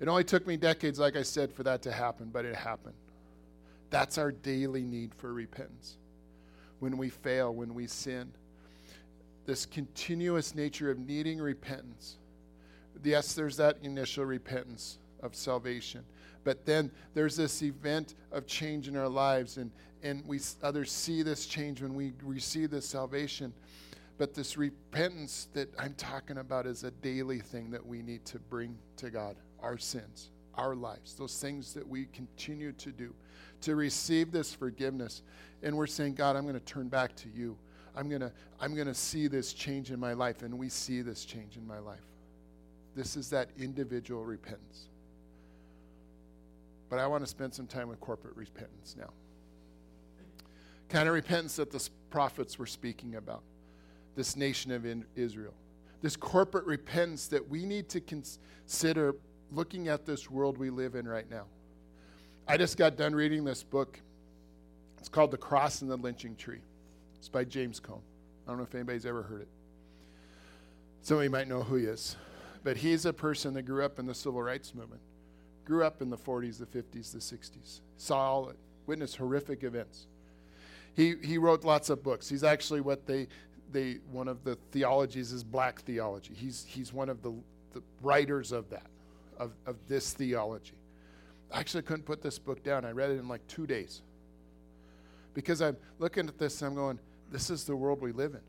It 0.00 0.08
only 0.08 0.24
took 0.24 0.46
me 0.46 0.56
decades, 0.56 0.98
like 0.98 1.16
I 1.16 1.22
said, 1.22 1.52
for 1.52 1.62
that 1.62 1.82
to 1.82 1.92
happen, 1.92 2.30
but 2.32 2.44
it 2.44 2.56
happened. 2.56 2.94
That's 3.90 4.18
our 4.18 4.32
daily 4.32 4.82
need 4.82 5.14
for 5.14 5.32
repentance. 5.32 5.96
When 6.80 6.96
we 6.96 7.08
fail, 7.08 7.54
when 7.54 7.74
we 7.74 7.86
sin, 7.86 8.32
this 9.46 9.66
continuous 9.66 10.54
nature 10.54 10.90
of 10.90 10.98
needing 10.98 11.38
repentance. 11.38 12.16
Yes, 13.02 13.34
there's 13.34 13.56
that 13.58 13.78
initial 13.82 14.24
repentance 14.24 14.98
of 15.22 15.34
salvation, 15.34 16.04
but 16.44 16.64
then 16.64 16.90
there's 17.14 17.36
this 17.36 17.62
event 17.62 18.14
of 18.32 18.46
change 18.46 18.88
in 18.88 18.96
our 18.96 19.08
lives, 19.08 19.56
and, 19.56 19.70
and 20.02 20.26
we 20.26 20.40
others 20.62 20.90
see 20.90 21.22
this 21.22 21.46
change 21.46 21.82
when 21.82 21.94
we 21.94 22.12
receive 22.22 22.70
this 22.70 22.86
salvation. 22.86 23.52
But 24.16 24.32
this 24.32 24.56
repentance 24.56 25.48
that 25.54 25.68
I'm 25.78 25.94
talking 25.94 26.38
about 26.38 26.66
is 26.66 26.84
a 26.84 26.92
daily 26.92 27.40
thing 27.40 27.70
that 27.72 27.84
we 27.84 28.00
need 28.00 28.24
to 28.26 28.38
bring 28.38 28.78
to 28.98 29.10
God 29.10 29.36
our 29.60 29.76
sins, 29.76 30.30
our 30.56 30.74
lives, 30.74 31.14
those 31.14 31.38
things 31.38 31.74
that 31.74 31.86
we 31.86 32.06
continue 32.06 32.72
to 32.72 32.90
do, 32.90 33.14
to 33.62 33.76
receive 33.76 34.32
this 34.32 34.54
forgiveness. 34.54 35.22
And 35.62 35.76
we're 35.76 35.86
saying, 35.86 36.14
God, 36.14 36.36
I'm 36.36 36.42
going 36.42 36.54
to 36.54 36.60
turn 36.60 36.88
back 36.88 37.16
to 37.16 37.28
you. 37.34 37.56
I'm 37.96 38.08
going 38.08 38.20
to 38.20 38.32
I'm 38.60 38.74
going 38.74 38.86
to 38.86 38.94
see 38.94 39.28
this 39.28 39.52
change 39.52 39.90
in 39.90 40.00
my 40.00 40.14
life 40.14 40.42
and 40.42 40.58
we 40.58 40.68
see 40.68 41.02
this 41.02 41.24
change 41.24 41.56
in 41.56 41.66
my 41.66 41.78
life. 41.78 42.04
This 42.96 43.16
is 43.16 43.30
that 43.30 43.50
individual 43.58 44.24
repentance. 44.24 44.88
But 46.88 46.98
I 46.98 47.06
want 47.06 47.24
to 47.24 47.26
spend 47.26 47.54
some 47.54 47.66
time 47.66 47.88
with 47.88 48.00
corporate 48.00 48.36
repentance 48.36 48.94
now. 48.98 49.10
Kind 50.88 51.08
of 51.08 51.14
repentance 51.14 51.56
that 51.56 51.72
the 51.72 51.88
prophets 52.10 52.58
were 52.58 52.66
speaking 52.66 53.16
about. 53.16 53.42
This 54.14 54.36
nation 54.36 54.70
of 54.70 54.86
Israel. 55.16 55.54
This 56.02 56.14
corporate 56.14 56.66
repentance 56.66 57.26
that 57.28 57.48
we 57.48 57.64
need 57.64 57.88
to 57.88 58.00
consider 58.00 59.16
looking 59.50 59.88
at 59.88 60.06
this 60.06 60.30
world 60.30 60.58
we 60.58 60.70
live 60.70 60.94
in 60.94 61.06
right 61.06 61.28
now. 61.30 61.44
I 62.46 62.56
just 62.56 62.76
got 62.76 62.96
done 62.96 63.14
reading 63.14 63.44
this 63.44 63.62
book. 63.62 64.00
It's 64.98 65.08
called 65.08 65.30
The 65.30 65.38
Cross 65.38 65.82
and 65.82 65.90
the 65.90 65.96
Lynching 65.96 66.36
Tree. 66.36 66.60
It's 67.18 67.28
by 67.28 67.44
James 67.44 67.80
Cone. 67.80 68.02
I 68.46 68.50
don't 68.50 68.58
know 68.58 68.64
if 68.64 68.74
anybody's 68.74 69.06
ever 69.06 69.22
heard 69.22 69.42
it. 69.42 69.48
Some 71.02 71.18
of 71.18 71.22
you 71.22 71.30
might 71.30 71.48
know 71.48 71.62
who 71.62 71.76
he 71.76 71.84
is. 71.84 72.16
But 72.62 72.78
he's 72.78 73.04
a 73.04 73.12
person 73.12 73.54
that 73.54 73.62
grew 73.62 73.84
up 73.84 73.98
in 73.98 74.06
the 74.06 74.14
civil 74.14 74.42
rights 74.42 74.74
movement, 74.74 75.02
grew 75.64 75.84
up 75.84 76.00
in 76.00 76.08
the 76.08 76.16
40s, 76.16 76.58
the 76.58 76.66
50s, 76.66 77.12
the 77.12 77.18
60s, 77.18 77.80
saw 77.98 78.18
all 78.18 78.48
it, 78.48 78.56
witnessed 78.86 79.16
horrific 79.16 79.64
events. 79.64 80.06
He, 80.94 81.14
he 81.22 81.36
wrote 81.38 81.64
lots 81.64 81.90
of 81.90 82.02
books. 82.02 82.28
He's 82.28 82.44
actually 82.44 82.80
what 82.80 83.06
they, 83.06 83.28
they 83.70 83.98
one 84.10 84.28
of 84.28 84.44
the 84.44 84.56
theologies 84.72 85.32
is 85.32 85.44
black 85.44 85.82
theology. 85.82 86.32
He's, 86.34 86.64
he's 86.66 86.92
one 86.92 87.10
of 87.10 87.22
the, 87.22 87.34
the 87.72 87.82
writers 88.00 88.52
of 88.52 88.70
that 88.70 88.86
of, 89.38 89.52
of 89.66 89.76
this 89.88 90.12
theology. 90.12 90.74
I 91.52 91.60
actually 91.60 91.82
couldn't 91.82 92.04
put 92.04 92.22
this 92.22 92.38
book 92.38 92.62
down. 92.62 92.84
I 92.84 92.90
read 92.90 93.10
it 93.10 93.18
in 93.18 93.28
like 93.28 93.46
two 93.46 93.66
days. 93.66 94.02
Because 95.34 95.60
I'm 95.62 95.76
looking 95.98 96.28
at 96.28 96.38
this 96.38 96.62
and 96.62 96.70
I'm 96.70 96.74
going, 96.74 96.98
this 97.30 97.50
is 97.50 97.64
the 97.64 97.76
world 97.76 98.00
we 98.00 98.12
live 98.12 98.34
in. 98.34 98.40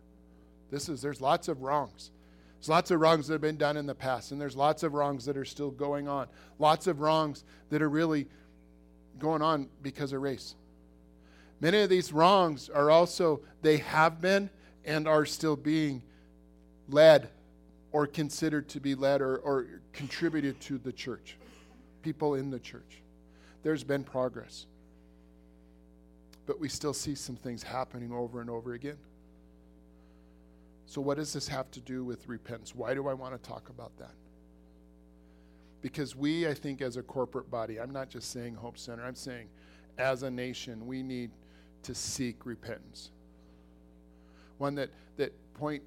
This 0.71 0.89
is, 0.89 1.01
there's 1.01 1.21
lots 1.21 1.47
of 1.47 1.61
wrongs. 1.61 2.11
There's 2.59 2.69
lots 2.69 2.91
of 2.91 2.99
wrongs 2.99 3.27
that 3.27 3.33
have 3.33 3.41
been 3.41 3.57
done 3.57 3.77
in 3.77 3.85
the 3.85 3.95
past, 3.95 4.31
and 4.31 4.41
there's 4.41 4.55
lots 4.55 4.83
of 4.83 4.93
wrongs 4.93 5.25
that 5.25 5.37
are 5.37 5.45
still 5.45 5.71
going 5.71 6.07
on. 6.07 6.27
Lots 6.57 6.87
of 6.87 6.99
wrongs 6.99 7.43
that 7.69 7.81
are 7.81 7.89
really 7.89 8.27
going 9.19 9.41
on 9.41 9.69
because 9.81 10.13
of 10.13 10.21
race. 10.21 10.55
Many 11.61 11.81
of 11.81 11.89
these 11.89 12.11
wrongs 12.11 12.69
are 12.69 12.89
also, 12.89 13.41
they 13.61 13.77
have 13.77 14.19
been 14.19 14.49
and 14.83 15.07
are 15.07 15.25
still 15.25 15.55
being 15.55 16.03
led 16.89 17.29
or 17.95 18.05
considered 18.05 18.67
to 18.67 18.81
be 18.81 18.93
led 18.93 19.21
or, 19.21 19.37
or 19.37 19.67
contributed 19.93 20.59
to 20.59 20.77
the 20.77 20.91
church, 20.91 21.37
people 22.01 22.35
in 22.35 22.49
the 22.49 22.59
church. 22.59 23.01
There's 23.63 23.85
been 23.85 24.03
progress. 24.03 24.65
But 26.45 26.59
we 26.59 26.67
still 26.67 26.93
see 26.93 27.15
some 27.15 27.37
things 27.37 27.63
happening 27.63 28.11
over 28.11 28.41
and 28.41 28.49
over 28.49 28.73
again. 28.73 28.97
So, 30.87 30.99
what 30.99 31.15
does 31.15 31.31
this 31.31 31.47
have 31.47 31.71
to 31.71 31.79
do 31.79 32.03
with 32.03 32.27
repentance? 32.27 32.75
Why 32.75 32.93
do 32.93 33.07
I 33.07 33.13
want 33.13 33.41
to 33.41 33.49
talk 33.49 33.69
about 33.69 33.97
that? 33.97 34.11
Because 35.81 36.17
we, 36.17 36.49
I 36.49 36.53
think, 36.53 36.81
as 36.81 36.97
a 36.97 37.01
corporate 37.01 37.49
body, 37.49 37.79
I'm 37.79 37.93
not 37.93 38.09
just 38.09 38.29
saying 38.29 38.55
Hope 38.55 38.77
Center, 38.77 39.05
I'm 39.05 39.15
saying 39.15 39.47
as 39.97 40.23
a 40.23 40.29
nation, 40.29 40.85
we 40.85 41.01
need 41.01 41.31
to 41.83 41.95
seek 41.95 42.45
repentance. 42.45 43.11
One 44.57 44.75
that, 44.75 44.89
that 45.15 45.31
point, 45.53 45.81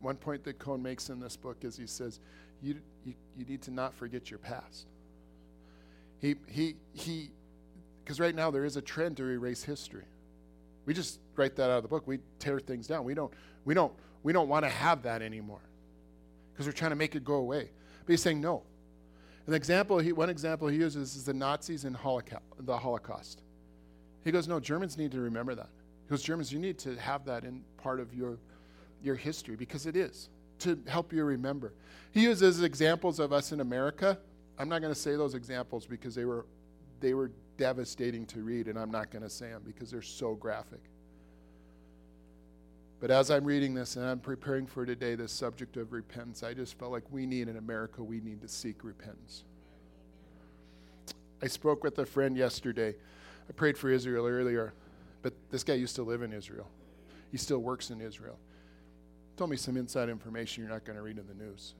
one 0.00 0.16
point 0.16 0.44
that 0.44 0.58
Cone 0.58 0.82
makes 0.82 1.08
in 1.08 1.20
this 1.20 1.36
book 1.36 1.58
is 1.62 1.76
he 1.76 1.86
says, 1.86 2.20
you, 2.62 2.76
you, 3.04 3.14
you 3.36 3.44
need 3.44 3.62
to 3.62 3.70
not 3.70 3.94
forget 3.94 4.30
your 4.30 4.38
past. 4.38 4.86
He, 6.20 6.36
he, 6.48 6.74
he, 6.92 7.30
because 8.04 8.20
right 8.20 8.34
now 8.34 8.50
there 8.50 8.64
is 8.64 8.76
a 8.76 8.82
trend 8.82 9.16
to 9.18 9.24
erase 9.24 9.62
history. 9.62 10.04
We 10.86 10.94
just 10.94 11.20
write 11.36 11.54
that 11.56 11.64
out 11.64 11.78
of 11.78 11.82
the 11.82 11.88
book. 11.88 12.06
We 12.06 12.18
tear 12.38 12.58
things 12.58 12.86
down. 12.86 13.04
We 13.04 13.14
don't, 13.14 13.32
we 13.64 13.74
don't, 13.74 13.92
we 14.22 14.32
don't 14.32 14.48
want 14.48 14.64
to 14.64 14.70
have 14.70 15.02
that 15.02 15.22
anymore 15.22 15.60
because 16.52 16.66
we're 16.66 16.72
trying 16.72 16.90
to 16.90 16.96
make 16.96 17.14
it 17.14 17.24
go 17.24 17.34
away. 17.34 17.70
But 18.04 18.12
he's 18.12 18.22
saying 18.22 18.40
no. 18.40 18.62
An 19.46 19.54
example, 19.54 19.98
he, 19.98 20.12
one 20.12 20.28
example 20.28 20.68
he 20.68 20.76
uses 20.78 21.14
is 21.14 21.24
the 21.24 21.32
Nazis 21.34 21.84
and 21.84 21.96
Holocaust, 21.96 22.42
the 22.60 22.76
Holocaust. 22.76 23.42
He 24.24 24.30
goes, 24.30 24.48
no, 24.48 24.60
Germans 24.60 24.98
need 24.98 25.12
to 25.12 25.20
remember 25.20 25.54
that. 25.54 25.68
He 26.04 26.10
goes, 26.10 26.22
Germans, 26.22 26.52
you 26.52 26.58
need 26.58 26.78
to 26.80 26.96
have 26.96 27.24
that 27.26 27.44
in 27.44 27.62
part 27.76 28.00
of 28.00 28.12
your, 28.14 28.38
your 29.02 29.14
history 29.14 29.56
because 29.56 29.86
it 29.86 29.96
is 29.96 30.28
to 30.60 30.78
help 30.86 31.12
you 31.12 31.24
remember. 31.24 31.72
He 32.12 32.22
uses 32.22 32.62
examples 32.62 33.18
of 33.18 33.32
us 33.32 33.52
in 33.52 33.60
America. 33.60 34.18
I'm 34.58 34.68
not 34.68 34.80
going 34.80 34.92
to 34.92 34.98
say 34.98 35.16
those 35.16 35.34
examples 35.34 35.86
because 35.86 36.14
they 36.14 36.24
were, 36.24 36.46
they 37.00 37.14
were 37.14 37.30
devastating 37.56 38.26
to 38.26 38.40
read, 38.40 38.66
and 38.66 38.78
I'm 38.78 38.90
not 38.90 39.10
going 39.10 39.22
to 39.22 39.30
say 39.30 39.50
them 39.50 39.62
because 39.64 39.90
they're 39.90 40.02
so 40.02 40.34
graphic. 40.34 40.80
But 43.00 43.12
as 43.12 43.30
I'm 43.30 43.44
reading 43.44 43.74
this 43.74 43.94
and 43.94 44.04
I'm 44.04 44.18
preparing 44.18 44.66
for 44.66 44.84
today, 44.84 45.14
this 45.14 45.30
subject 45.30 45.76
of 45.76 45.92
repentance, 45.92 46.42
I 46.42 46.52
just 46.52 46.76
felt 46.78 46.90
like 46.90 47.04
we 47.10 47.26
need 47.26 47.46
in 47.46 47.56
America, 47.56 48.02
we 48.02 48.20
need 48.20 48.40
to 48.42 48.48
seek 48.48 48.82
repentance. 48.82 49.44
I 51.40 51.46
spoke 51.46 51.84
with 51.84 51.96
a 52.00 52.06
friend 52.06 52.36
yesterday. 52.36 52.96
I 53.48 53.52
prayed 53.52 53.78
for 53.78 53.90
Israel 53.90 54.26
earlier, 54.26 54.72
but 55.22 55.32
this 55.50 55.62
guy 55.62 55.74
used 55.74 55.94
to 55.96 56.02
live 56.02 56.22
in 56.22 56.32
Israel. 56.32 56.68
He 57.30 57.38
still 57.38 57.60
works 57.60 57.90
in 57.90 58.00
Israel. 58.00 58.38
Told 59.38 59.50
me 59.50 59.56
some 59.56 59.76
inside 59.76 60.08
information 60.08 60.64
you're 60.64 60.72
not 60.72 60.84
going 60.84 60.96
to 60.96 61.02
read 61.02 61.16
in 61.16 61.28
the 61.28 61.44
news. 61.44 61.76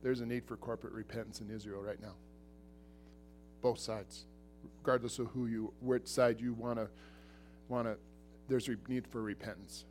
There's 0.00 0.20
a 0.20 0.26
need 0.26 0.44
for 0.44 0.56
corporate 0.56 0.92
repentance 0.92 1.40
in 1.40 1.50
Israel 1.50 1.82
right 1.82 2.00
now. 2.00 2.14
Both 3.60 3.80
sides, 3.80 4.26
regardless 4.80 5.18
of 5.18 5.26
who 5.26 5.48
you, 5.48 5.72
which 5.80 6.06
side 6.06 6.40
you 6.40 6.54
want 6.54 6.78
to, 6.78 6.88
want 7.68 7.88
to 7.88 7.96
there's 8.48 8.68
a 8.68 8.76
need 8.86 9.08
for 9.08 9.22
repentance. 9.22 9.84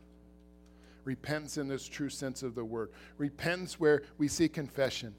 Repentance 1.03 1.57
in 1.57 1.67
this 1.67 1.85
true 1.85 2.09
sense 2.09 2.41
of 2.41 2.55
the 2.55 2.63
word. 2.63 2.91
Repentance 3.17 3.77
where 3.77 4.03
we 4.17 4.29
see 4.29 4.47
confession, 4.47 5.13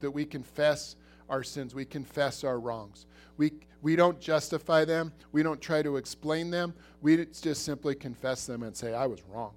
that 0.00 0.10
we 0.10 0.26
confess 0.26 0.96
our 1.30 1.42
sins, 1.42 1.74
we 1.74 1.86
confess 1.86 2.44
our 2.44 2.60
wrongs. 2.60 3.06
We, 3.38 3.52
we 3.80 3.96
don't 3.96 4.20
justify 4.20 4.84
them, 4.84 5.14
we 5.32 5.42
don't 5.42 5.62
try 5.62 5.80
to 5.80 5.96
explain 5.96 6.50
them, 6.50 6.74
we 7.00 7.24
just 7.24 7.64
simply 7.64 7.94
confess 7.94 8.44
them 8.44 8.62
and 8.62 8.76
say, 8.76 8.92
I 8.92 9.06
was 9.06 9.22
wrong. 9.30 9.54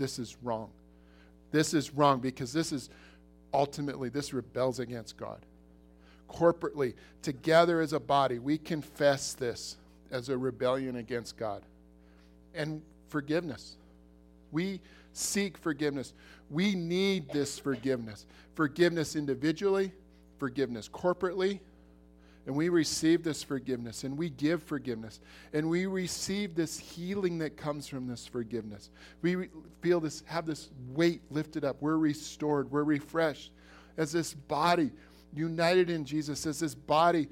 This 0.00 0.18
is 0.18 0.38
wrong. 0.42 0.70
This 1.52 1.74
is 1.74 1.92
wrong 1.92 2.20
because 2.20 2.54
this 2.54 2.72
is 2.72 2.88
ultimately, 3.52 4.08
this 4.08 4.32
rebels 4.32 4.78
against 4.78 5.18
God. 5.18 5.44
Corporately, 6.26 6.94
together 7.20 7.82
as 7.82 7.92
a 7.92 8.00
body, 8.00 8.38
we 8.38 8.56
confess 8.56 9.34
this 9.34 9.76
as 10.10 10.30
a 10.30 10.38
rebellion 10.38 10.96
against 10.96 11.36
God 11.36 11.62
and 12.54 12.80
forgiveness. 13.08 13.76
We 14.52 14.80
seek 15.12 15.58
forgiveness. 15.58 16.14
We 16.48 16.74
need 16.74 17.30
this 17.30 17.58
forgiveness. 17.58 18.24
Forgiveness 18.54 19.16
individually, 19.16 19.92
forgiveness 20.38 20.88
corporately, 20.88 21.60
and 22.50 22.56
we 22.56 22.68
receive 22.68 23.22
this 23.22 23.44
forgiveness 23.44 24.02
and 24.02 24.18
we 24.18 24.28
give 24.28 24.60
forgiveness 24.60 25.20
and 25.52 25.70
we 25.70 25.86
receive 25.86 26.56
this 26.56 26.80
healing 26.80 27.38
that 27.38 27.56
comes 27.56 27.86
from 27.86 28.08
this 28.08 28.26
forgiveness. 28.26 28.90
We 29.22 29.46
feel 29.82 30.00
this 30.00 30.24
have 30.26 30.46
this 30.46 30.68
weight 30.88 31.22
lifted 31.30 31.64
up. 31.64 31.76
We're 31.78 31.96
restored, 31.96 32.68
we're 32.68 32.82
refreshed 32.82 33.52
as 33.96 34.10
this 34.10 34.34
body 34.34 34.90
united 35.32 35.90
in 35.90 36.04
Jesus 36.04 36.44
as 36.44 36.58
this 36.58 36.74
body 36.74 37.28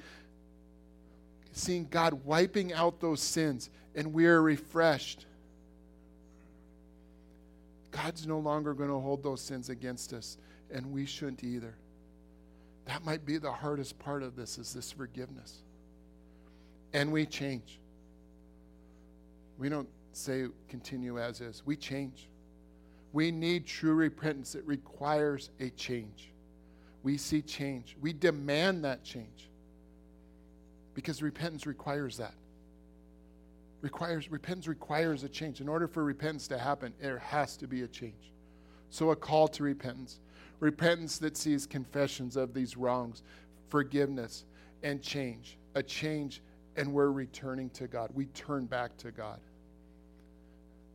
seeing 1.51 1.89
God 1.91 2.25
wiping 2.25 2.73
out 2.73 3.01
those 3.01 3.21
sins 3.21 3.71
and 3.97 4.15
we 4.15 4.27
are 4.27 4.41
refreshed. 4.41 5.27
God's 7.91 8.25
no 8.25 8.39
longer 8.39 8.73
going 8.73 8.91
to 8.91 9.01
hold 9.01 9.25
those 9.25 9.41
sins 9.41 9.69
against 9.69 10.13
us, 10.13 10.39
and 10.71 10.93
we 10.93 11.07
shouldn't 11.07 11.43
either. 11.43 11.75
That 12.89 13.05
might 13.05 13.25
be 13.25 13.37
the 13.37 13.53
hardest 13.53 13.99
part 13.99 14.23
of 14.23 14.35
this 14.35 14.59
is 14.59 14.73
this 14.73 14.91
forgiveness. 14.91 15.63
And 16.95 17.13
we 17.13 17.27
change. 17.27 17.79
We 19.59 19.69
don't 19.69 19.89
say 20.13 20.47
continue 20.69 21.21
as 21.21 21.41
is. 21.43 21.63
We 21.67 21.77
change. 21.77 22.29
We 23.13 23.31
need 23.31 23.67
true 23.67 23.95
repentance. 23.95 24.55
It 24.55 24.67
requires 24.67 25.51
a 25.61 25.69
change. 25.71 26.31
We 27.03 27.19
see 27.19 27.43
change. 27.43 27.97
We 28.01 28.15
demand 28.15 28.85
that 28.85 29.05
change. 29.05 29.51
Because 30.95 31.23
repentance 31.23 31.67
requires 31.67 32.17
that 32.17 32.35
requires 33.81 34.31
repentance 34.31 34.67
requires 34.67 35.23
a 35.25 35.29
change. 35.29 35.61
In 35.61 35.69
order 35.69 35.87
for 35.87 36.03
repentance 36.05 36.49
to 36.49 36.59
happen, 36.59 36.93
there 37.01 37.19
has 37.19 37.57
to 37.59 37.67
be 37.67 37.83
a 37.83 37.87
change. 37.87 38.33
So 38.91 39.11
a 39.11 39.17
call 39.17 39.49
to 39.49 39.63
repentance. 39.63 40.21
Repentance 40.61 41.19
that 41.19 41.37
sees 41.37 41.67
confessions 41.67 42.37
of 42.37 42.53
these 42.53 42.77
wrongs, 42.77 43.23
forgiveness, 43.69 44.45
and 44.83 45.03
change. 45.03 45.57
A 45.75 45.83
change, 45.83 46.43
and 46.77 46.93
we're 46.93 47.13
returning 47.13 47.71
to 47.71 47.87
God. 47.87 48.11
We 48.15 48.27
turn 48.27 48.67
back 48.67 48.97
to 48.99 49.11
God. 49.11 49.41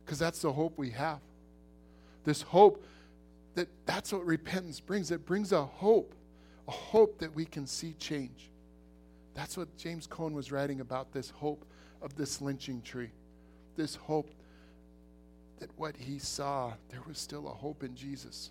Because 0.04 0.18
that's 0.18 0.42
the 0.42 0.52
hope 0.52 0.76
we 0.76 0.90
have. 0.90 1.20
This 2.24 2.42
hope 2.42 2.84
that 3.54 3.68
that's 3.86 4.12
what 4.12 4.24
repentance 4.26 4.80
brings. 4.80 5.10
It 5.10 5.24
brings 5.24 5.52
a 5.52 5.64
hope, 5.64 6.14
a 6.68 6.72
hope 6.72 7.18
that 7.18 7.34
we 7.34 7.44
can 7.44 7.66
see 7.66 7.94
change. 7.98 8.50
That's 9.34 9.56
what 9.56 9.76
James 9.76 10.06
Cone 10.06 10.34
was 10.34 10.52
writing 10.52 10.80
about 10.80 11.12
this 11.12 11.30
hope 11.30 11.64
of 12.02 12.14
this 12.16 12.40
lynching 12.40 12.82
tree, 12.82 13.10
this 13.76 13.94
hope 13.94 14.30
that 15.58 15.70
what 15.76 15.96
he 15.96 16.18
saw, 16.18 16.72
there 16.90 17.00
was 17.06 17.18
still 17.18 17.48
a 17.48 17.50
hope 17.50 17.82
in 17.82 17.94
Jesus. 17.94 18.50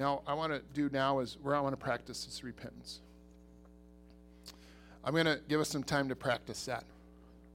Now, 0.00 0.22
I 0.26 0.32
want 0.32 0.50
to 0.50 0.62
do 0.72 0.88
now 0.90 1.20
is 1.20 1.36
where 1.42 1.54
I 1.54 1.60
want 1.60 1.74
to 1.74 1.76
practice 1.76 2.24
this 2.24 2.42
repentance. 2.42 3.00
I'm 5.04 5.12
going 5.12 5.26
to 5.26 5.38
give 5.46 5.60
us 5.60 5.68
some 5.68 5.84
time 5.84 6.08
to 6.08 6.16
practice 6.16 6.64
that, 6.64 6.84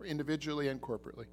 individually 0.05 0.67
and 0.67 0.79
corporately. 0.79 1.25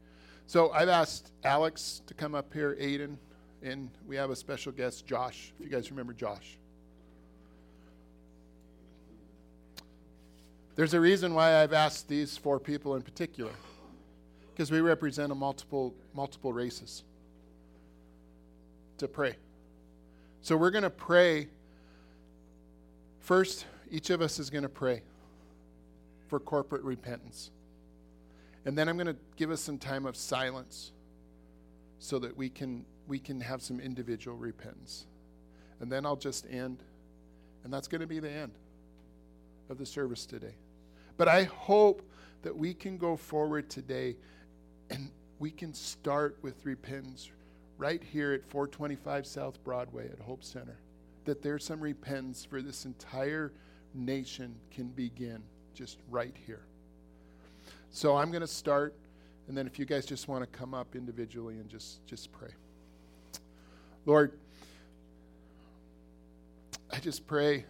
So 0.47 0.71
I've 0.71 0.89
asked 0.89 1.31
Alex 1.45 2.01
to 2.07 2.15
come 2.15 2.35
up 2.35 2.55
here, 2.55 2.79
Aiden, 2.81 3.19
and 3.63 3.91
we 4.07 4.17
have 4.17 4.31
a 4.31 4.37
special 4.37 4.73
guest, 4.73 5.05
Josh. 5.05 5.53
If 5.61 5.67
you 5.67 5.71
guys 5.71 5.91
remember 5.91 6.15
Josh. 6.15 6.57
There's 10.77 10.95
a 10.95 11.01
reason 11.01 11.35
why 11.35 11.63
I've 11.63 11.75
asked 11.75 12.09
these 12.09 12.39
four 12.39 12.59
people 12.59 12.97
in 12.97 13.03
particular, 13.03 13.53
because 14.55 14.71
we 14.71 14.81
represent 14.81 15.31
a 15.31 15.35
multiple 15.35 15.95
multiple 16.15 16.55
races 16.55 17.05
to 18.97 19.07
pray. 19.07 19.37
So 20.43 20.57
we're 20.57 20.73
going 20.73 20.83
to 20.83 20.91
pray. 20.91 21.47
First, 23.21 23.65
each 23.93 24.11
of 24.11 24.21
us 24.21 24.41
is 24.41 24.51
going 24.51 24.65
to 24.65 24.69
pray 24.69 25.03
for 26.27 26.41
corporate 26.41 26.83
repentance. 26.83 27.53
And 28.65 28.77
then 28.77 28.89
I'm 28.89 28.97
going 28.97 29.07
to 29.07 29.17
give 29.37 29.53
us 29.53 29.61
some 29.61 29.79
time 29.79 30.05
of 30.05 30.17
silence 30.17 30.91
so 32.01 32.19
that 32.19 32.37
we 32.37 32.49
can 32.49 32.85
we 33.07 33.19
can 33.19 33.41
have 33.41 33.63
some 33.63 33.79
individual 33.79 34.37
repentance. 34.37 35.07
And 35.81 35.91
then 35.91 36.05
I'll 36.05 36.17
just 36.17 36.47
end 36.51 36.83
and 37.63 37.73
that's 37.73 37.87
going 37.87 38.01
to 38.01 38.07
be 38.09 38.19
the 38.19 38.31
end 38.31 38.53
of 39.71 39.79
the 39.79 39.87
service 39.87 40.27
today. 40.27 40.55
But 41.17 41.29
I 41.29 41.45
hope 41.45 42.03
that 42.43 42.57
we 42.57 42.75
can 42.75 42.99
go 42.99 43.17
forward 43.17 43.71
today 43.71 44.17
and 44.91 45.11
we 45.39 45.53
can 45.53 45.73
start 45.73 46.37
with 46.43 46.65
repentance 46.65 47.31
right 47.83 48.03
here 48.13 48.33
at 48.33 48.45
425 48.45 49.27
South 49.27 49.63
Broadway 49.65 50.09
at 50.09 50.21
Hope 50.21 50.45
Center. 50.45 50.79
That 51.25 51.43
there's 51.43 51.65
some 51.65 51.81
repentance 51.81 52.45
for 52.45 52.63
this 52.63 52.85
entire 52.85 53.53
nation 53.93 54.55
can 54.71 54.87
begin 54.87 55.43
just 55.75 55.99
right 56.09 56.37
here. 56.47 56.63
So 57.91 58.17
I'm 58.17 58.31
going 58.31 58.43
to 58.43 58.47
start, 58.47 58.95
and 59.49 59.59
then 59.59 59.67
if 59.67 59.81
you 59.81 59.85
guys 59.85 60.07
just 60.07 60.29
want 60.29 60.45
to 60.45 60.59
come 60.59 60.75
up 60.75 60.95
individually 60.95 61.57
and 61.59 61.69
just, 61.69 62.07
just 62.07 62.31
pray. 62.31 62.51
Lord, 64.07 64.33
I 66.93 67.01
just 67.01 67.27
pray 67.27 67.65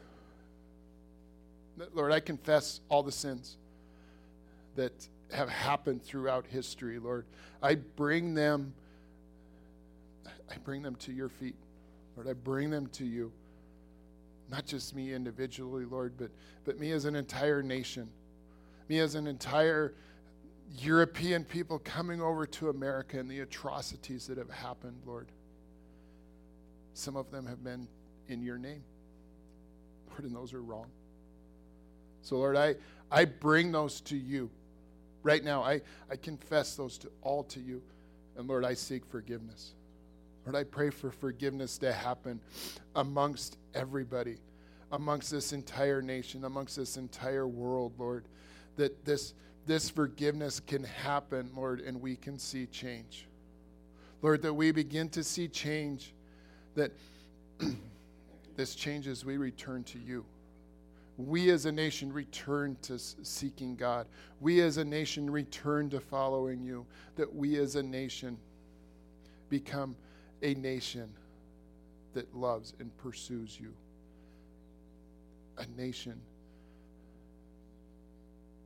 Lord, 1.95 2.13
I 2.13 2.21
confess 2.21 2.81
all 2.89 3.03
the 3.03 3.13
sins 3.13 3.57
that 4.77 4.93
have 5.33 5.49
happened 5.49 6.03
throughout 6.03 6.47
history, 6.47 6.99
Lord. 6.99 7.25
I 7.63 7.77
bring 7.77 8.35
them 8.35 8.75
I 10.53 10.59
bring 10.59 10.83
them 10.83 10.97
to 10.97 11.13
your 11.13 11.29
feet. 11.29 11.57
Lord, 12.17 12.29
I 12.29 12.35
bring 12.35 12.71
them 12.71 12.87
to 12.89 13.05
you. 13.05 13.33
Not 14.51 14.67
just 14.67 14.95
me 14.95 15.15
individually, 15.15 15.85
Lord, 15.85 16.15
but, 16.19 16.31
but 16.65 16.79
me 16.79 16.93
as 16.93 17.07
an 17.07 17.17
entire 17.17 17.63
nation, 17.63 18.09
me 18.89 18.99
as 18.99 19.15
an 19.15 19.27
entire 19.27 19.95
European 20.79 21.45
people 21.45 21.79
coming 21.79 22.21
over 22.21 22.45
to 22.47 22.69
America 22.69 23.19
and 23.19 23.31
the 23.31 23.41
atrocities 23.41 24.27
that 24.27 24.37
have 24.37 24.51
happened, 24.51 24.97
Lord. 25.07 25.29
Some 26.93 27.17
of 27.17 27.31
them 27.31 27.47
have 27.47 27.65
been 27.65 27.89
in 28.29 28.43
your 28.43 28.59
name, 28.59 28.83
Lord, 30.11 30.25
and 30.25 30.37
those 30.37 30.53
are 30.53 30.63
wrong. 30.63 30.89
So, 32.21 32.37
Lord, 32.37 32.57
I, 32.57 32.75
I 33.11 33.25
bring 33.25 33.73
those 33.73 34.03
to 34.03 34.17
you. 34.17 34.51
Right 35.23 35.43
now, 35.43 35.63
I, 35.63 35.81
I 36.11 36.17
confess 36.17 36.77
those 36.77 36.99
to 36.99 37.11
all 37.23 37.45
to 37.45 37.61
you. 37.61 37.83
And 38.37 38.49
Lord, 38.49 38.65
I 38.65 38.75
seek 38.75 39.05
forgiveness. 39.07 39.75
Lord, 40.45 40.57
I 40.57 40.65
pray 40.65 40.91
for 40.91 41.11
forgiveness 41.11 41.79
to 41.79 41.93
happen 41.93 42.41
amongst 42.97 43.59
everybody, 43.75 44.39
amongst 44.91 45.31
this 45.31 45.53
entire 45.53 46.03
nation, 46.03 46.45
amongst 46.45 46.77
this 46.77 46.97
entire 46.97 47.47
world, 47.47 47.93
Lord, 47.99 48.25
that 48.77 49.05
this, 49.05 49.35
this 49.67 49.89
forgiveness 49.89 50.61
can 50.61 50.85
happen, 50.85 51.51
Lord, 51.55 51.81
and 51.81 52.01
we 52.01 52.17
can 52.17 52.39
see 52.39 52.67
change. 52.67 53.27
Lord, 54.21 54.43
that 54.43 54.55
we 54.55 54.73
begin 54.73 55.09
to 55.11 55.23
see 55.23 55.49
change, 55.49 56.13
that 56.75 56.93
this 58.57 58.75
changes, 58.75 59.25
we 59.25 59.37
return 59.37 59.85
to 59.85 59.99
you. 59.99 60.25
We 61.19 61.51
as 61.51 61.67
a 61.67 61.73
nation 61.73 62.13
return 62.13 62.77
to 62.83 62.99
seeking 62.99 63.77
God. 63.77 64.07
We 64.41 64.61
as 64.61 64.79
a 64.79 64.85
nation 64.85 65.31
return 65.31 65.91
to 65.91 66.01
following 66.01 66.63
you. 66.63 66.87
That 67.17 67.33
we 67.33 67.59
as 67.59 67.77
a 67.77 67.83
nation 67.83 68.39
become 69.49 69.95
a 70.43 70.55
nation 70.55 71.09
that 72.15 72.35
loves 72.35 72.75
and 72.79 72.97
pursues 72.99 73.59
you. 73.59 73.73
A 75.59 75.67
nation 75.81 76.21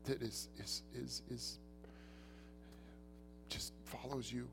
that 0.04 0.22
is, 0.22 0.48
is, 0.58 0.82
is, 0.94 1.22
is 1.30 1.58
just 3.48 3.72
follows 3.84 4.32
you, 4.32 4.48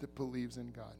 that 0.00 0.14
believes 0.14 0.56
in 0.56 0.70
God. 0.72 0.94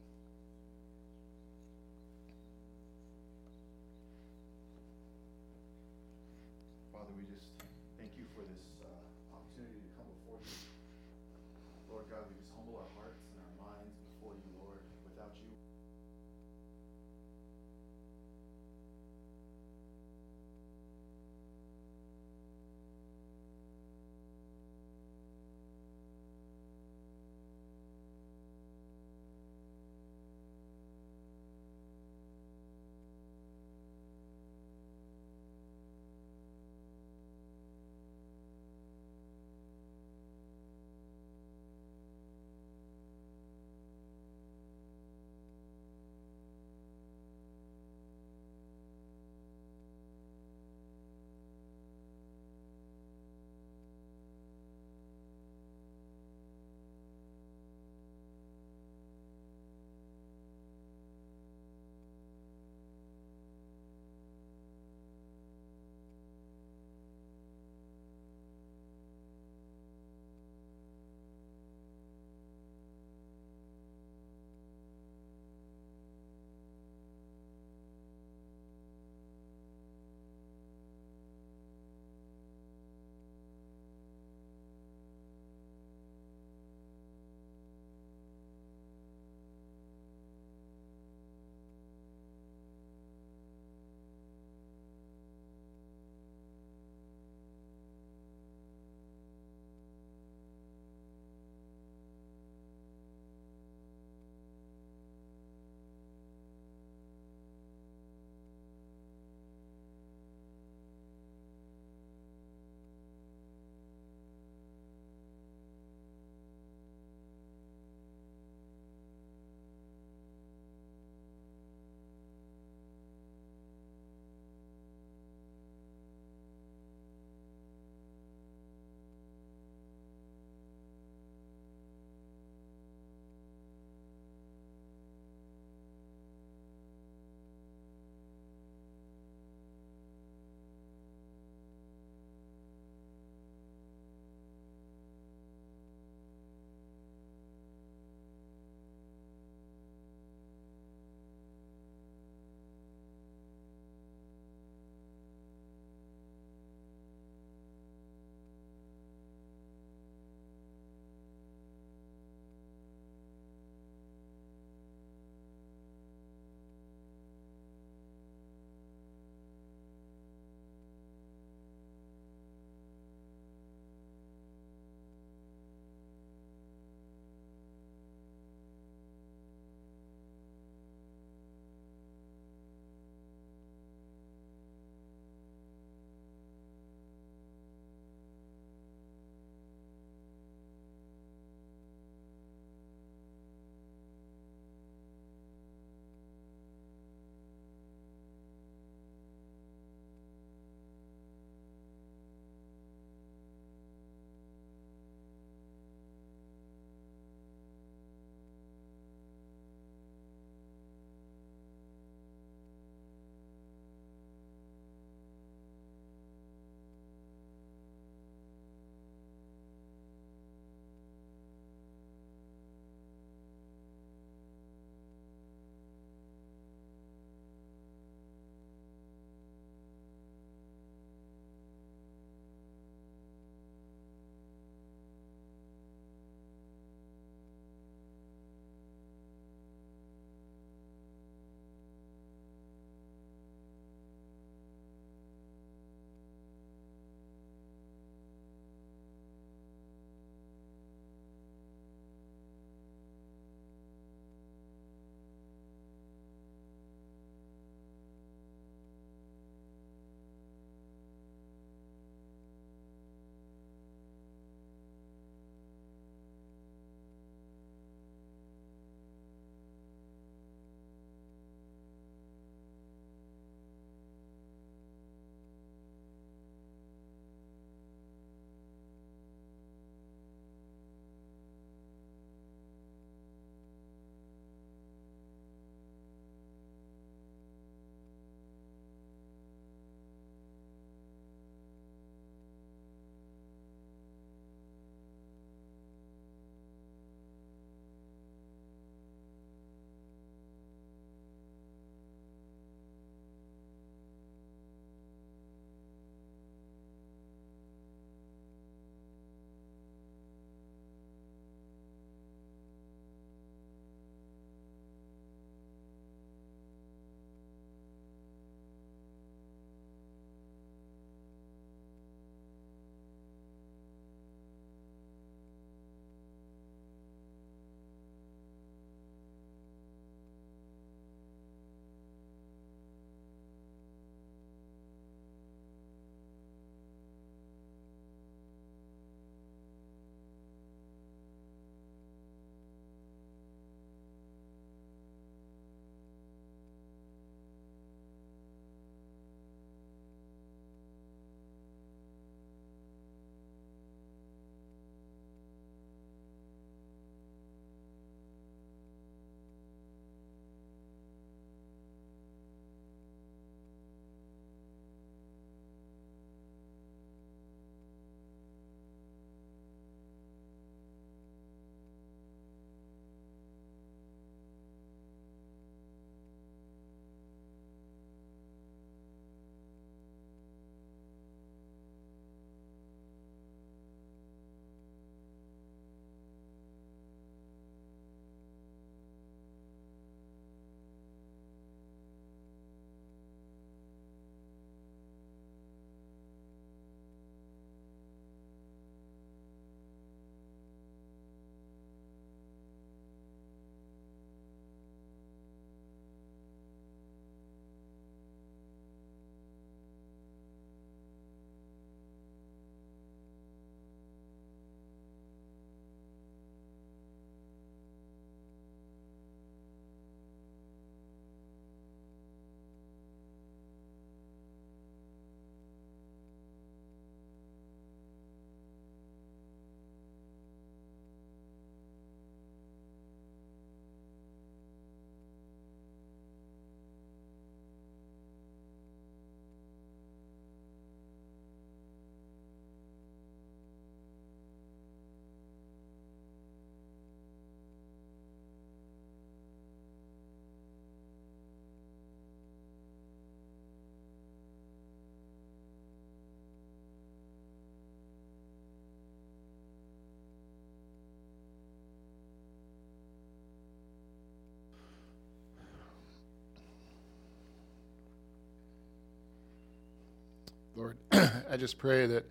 Lord, 470.79 470.95
I 471.11 471.57
just 471.57 471.77
pray 471.77 472.07
that, 472.07 472.23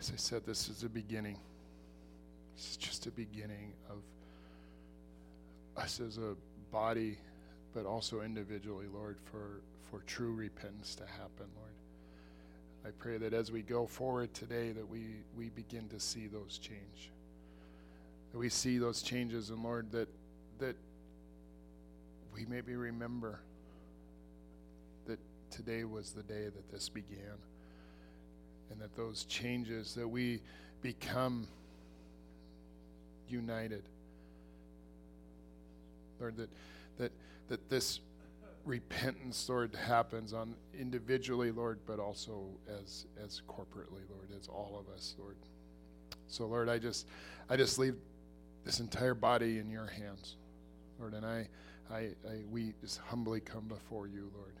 as 0.00 0.10
I 0.12 0.16
said, 0.16 0.44
this 0.44 0.68
is 0.68 0.82
a 0.82 0.88
beginning. 0.88 1.38
This 2.56 2.70
is 2.70 2.76
just 2.76 3.06
a 3.06 3.12
beginning 3.12 3.72
of 3.88 3.98
us 5.80 6.00
as 6.00 6.18
a 6.18 6.34
body, 6.72 7.18
but 7.72 7.86
also 7.86 8.22
individually, 8.22 8.86
Lord, 8.92 9.16
for, 9.30 9.60
for 9.92 10.02
true 10.08 10.34
repentance 10.34 10.96
to 10.96 11.04
happen, 11.06 11.46
Lord. 11.56 11.70
I 12.84 12.90
pray 12.98 13.16
that 13.16 13.32
as 13.32 13.52
we 13.52 13.62
go 13.62 13.86
forward 13.86 14.34
today, 14.34 14.72
that 14.72 14.88
we, 14.88 15.04
we 15.38 15.50
begin 15.50 15.88
to 15.90 16.00
see 16.00 16.26
those 16.26 16.58
change. 16.58 17.12
That 18.32 18.38
we 18.38 18.48
see 18.48 18.78
those 18.78 19.02
changes, 19.02 19.50
and 19.50 19.62
Lord, 19.62 19.92
that 19.92 20.08
that 20.58 20.74
we 22.34 22.44
maybe 22.46 22.74
remember 22.74 23.38
today 25.52 25.84
was 25.84 26.12
the 26.12 26.22
day 26.22 26.44
that 26.44 26.70
this 26.72 26.88
began. 26.88 27.38
And 28.70 28.80
that 28.80 28.96
those 28.96 29.24
changes, 29.24 29.94
that 29.94 30.08
we 30.08 30.40
become 30.80 31.46
united. 33.28 33.82
Lord, 36.18 36.36
that 36.36 36.50
that 36.98 37.12
that 37.48 37.68
this 37.68 38.00
repentance, 38.64 39.48
Lord, 39.48 39.74
happens 39.74 40.32
on 40.32 40.54
individually, 40.78 41.50
Lord, 41.50 41.80
but 41.86 41.98
also 41.98 42.46
as 42.80 43.06
as 43.22 43.42
corporately, 43.48 44.04
Lord, 44.10 44.28
as 44.38 44.48
all 44.48 44.78
of 44.80 44.94
us, 44.94 45.14
Lord. 45.18 45.36
So, 46.28 46.46
Lord, 46.46 46.68
I 46.68 46.78
just 46.78 47.06
I 47.50 47.56
just 47.56 47.78
leave 47.78 47.96
this 48.64 48.80
entire 48.80 49.14
body 49.14 49.58
in 49.58 49.70
your 49.70 49.86
hands, 49.86 50.36
Lord, 50.98 51.14
and 51.14 51.26
I 51.26 51.48
I, 51.90 51.98
I 52.26 52.42
we 52.50 52.74
just 52.80 52.98
humbly 52.98 53.40
come 53.40 53.64
before 53.68 54.06
you, 54.06 54.30
Lord, 54.34 54.54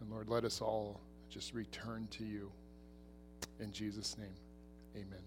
and 0.00 0.10
Lord, 0.10 0.28
let 0.28 0.44
us 0.44 0.60
all 0.60 1.00
just 1.28 1.54
return 1.54 2.08
to 2.12 2.24
you. 2.24 2.50
In 3.60 3.72
Jesus' 3.72 4.16
name, 4.18 4.34
Amen. 4.96 5.22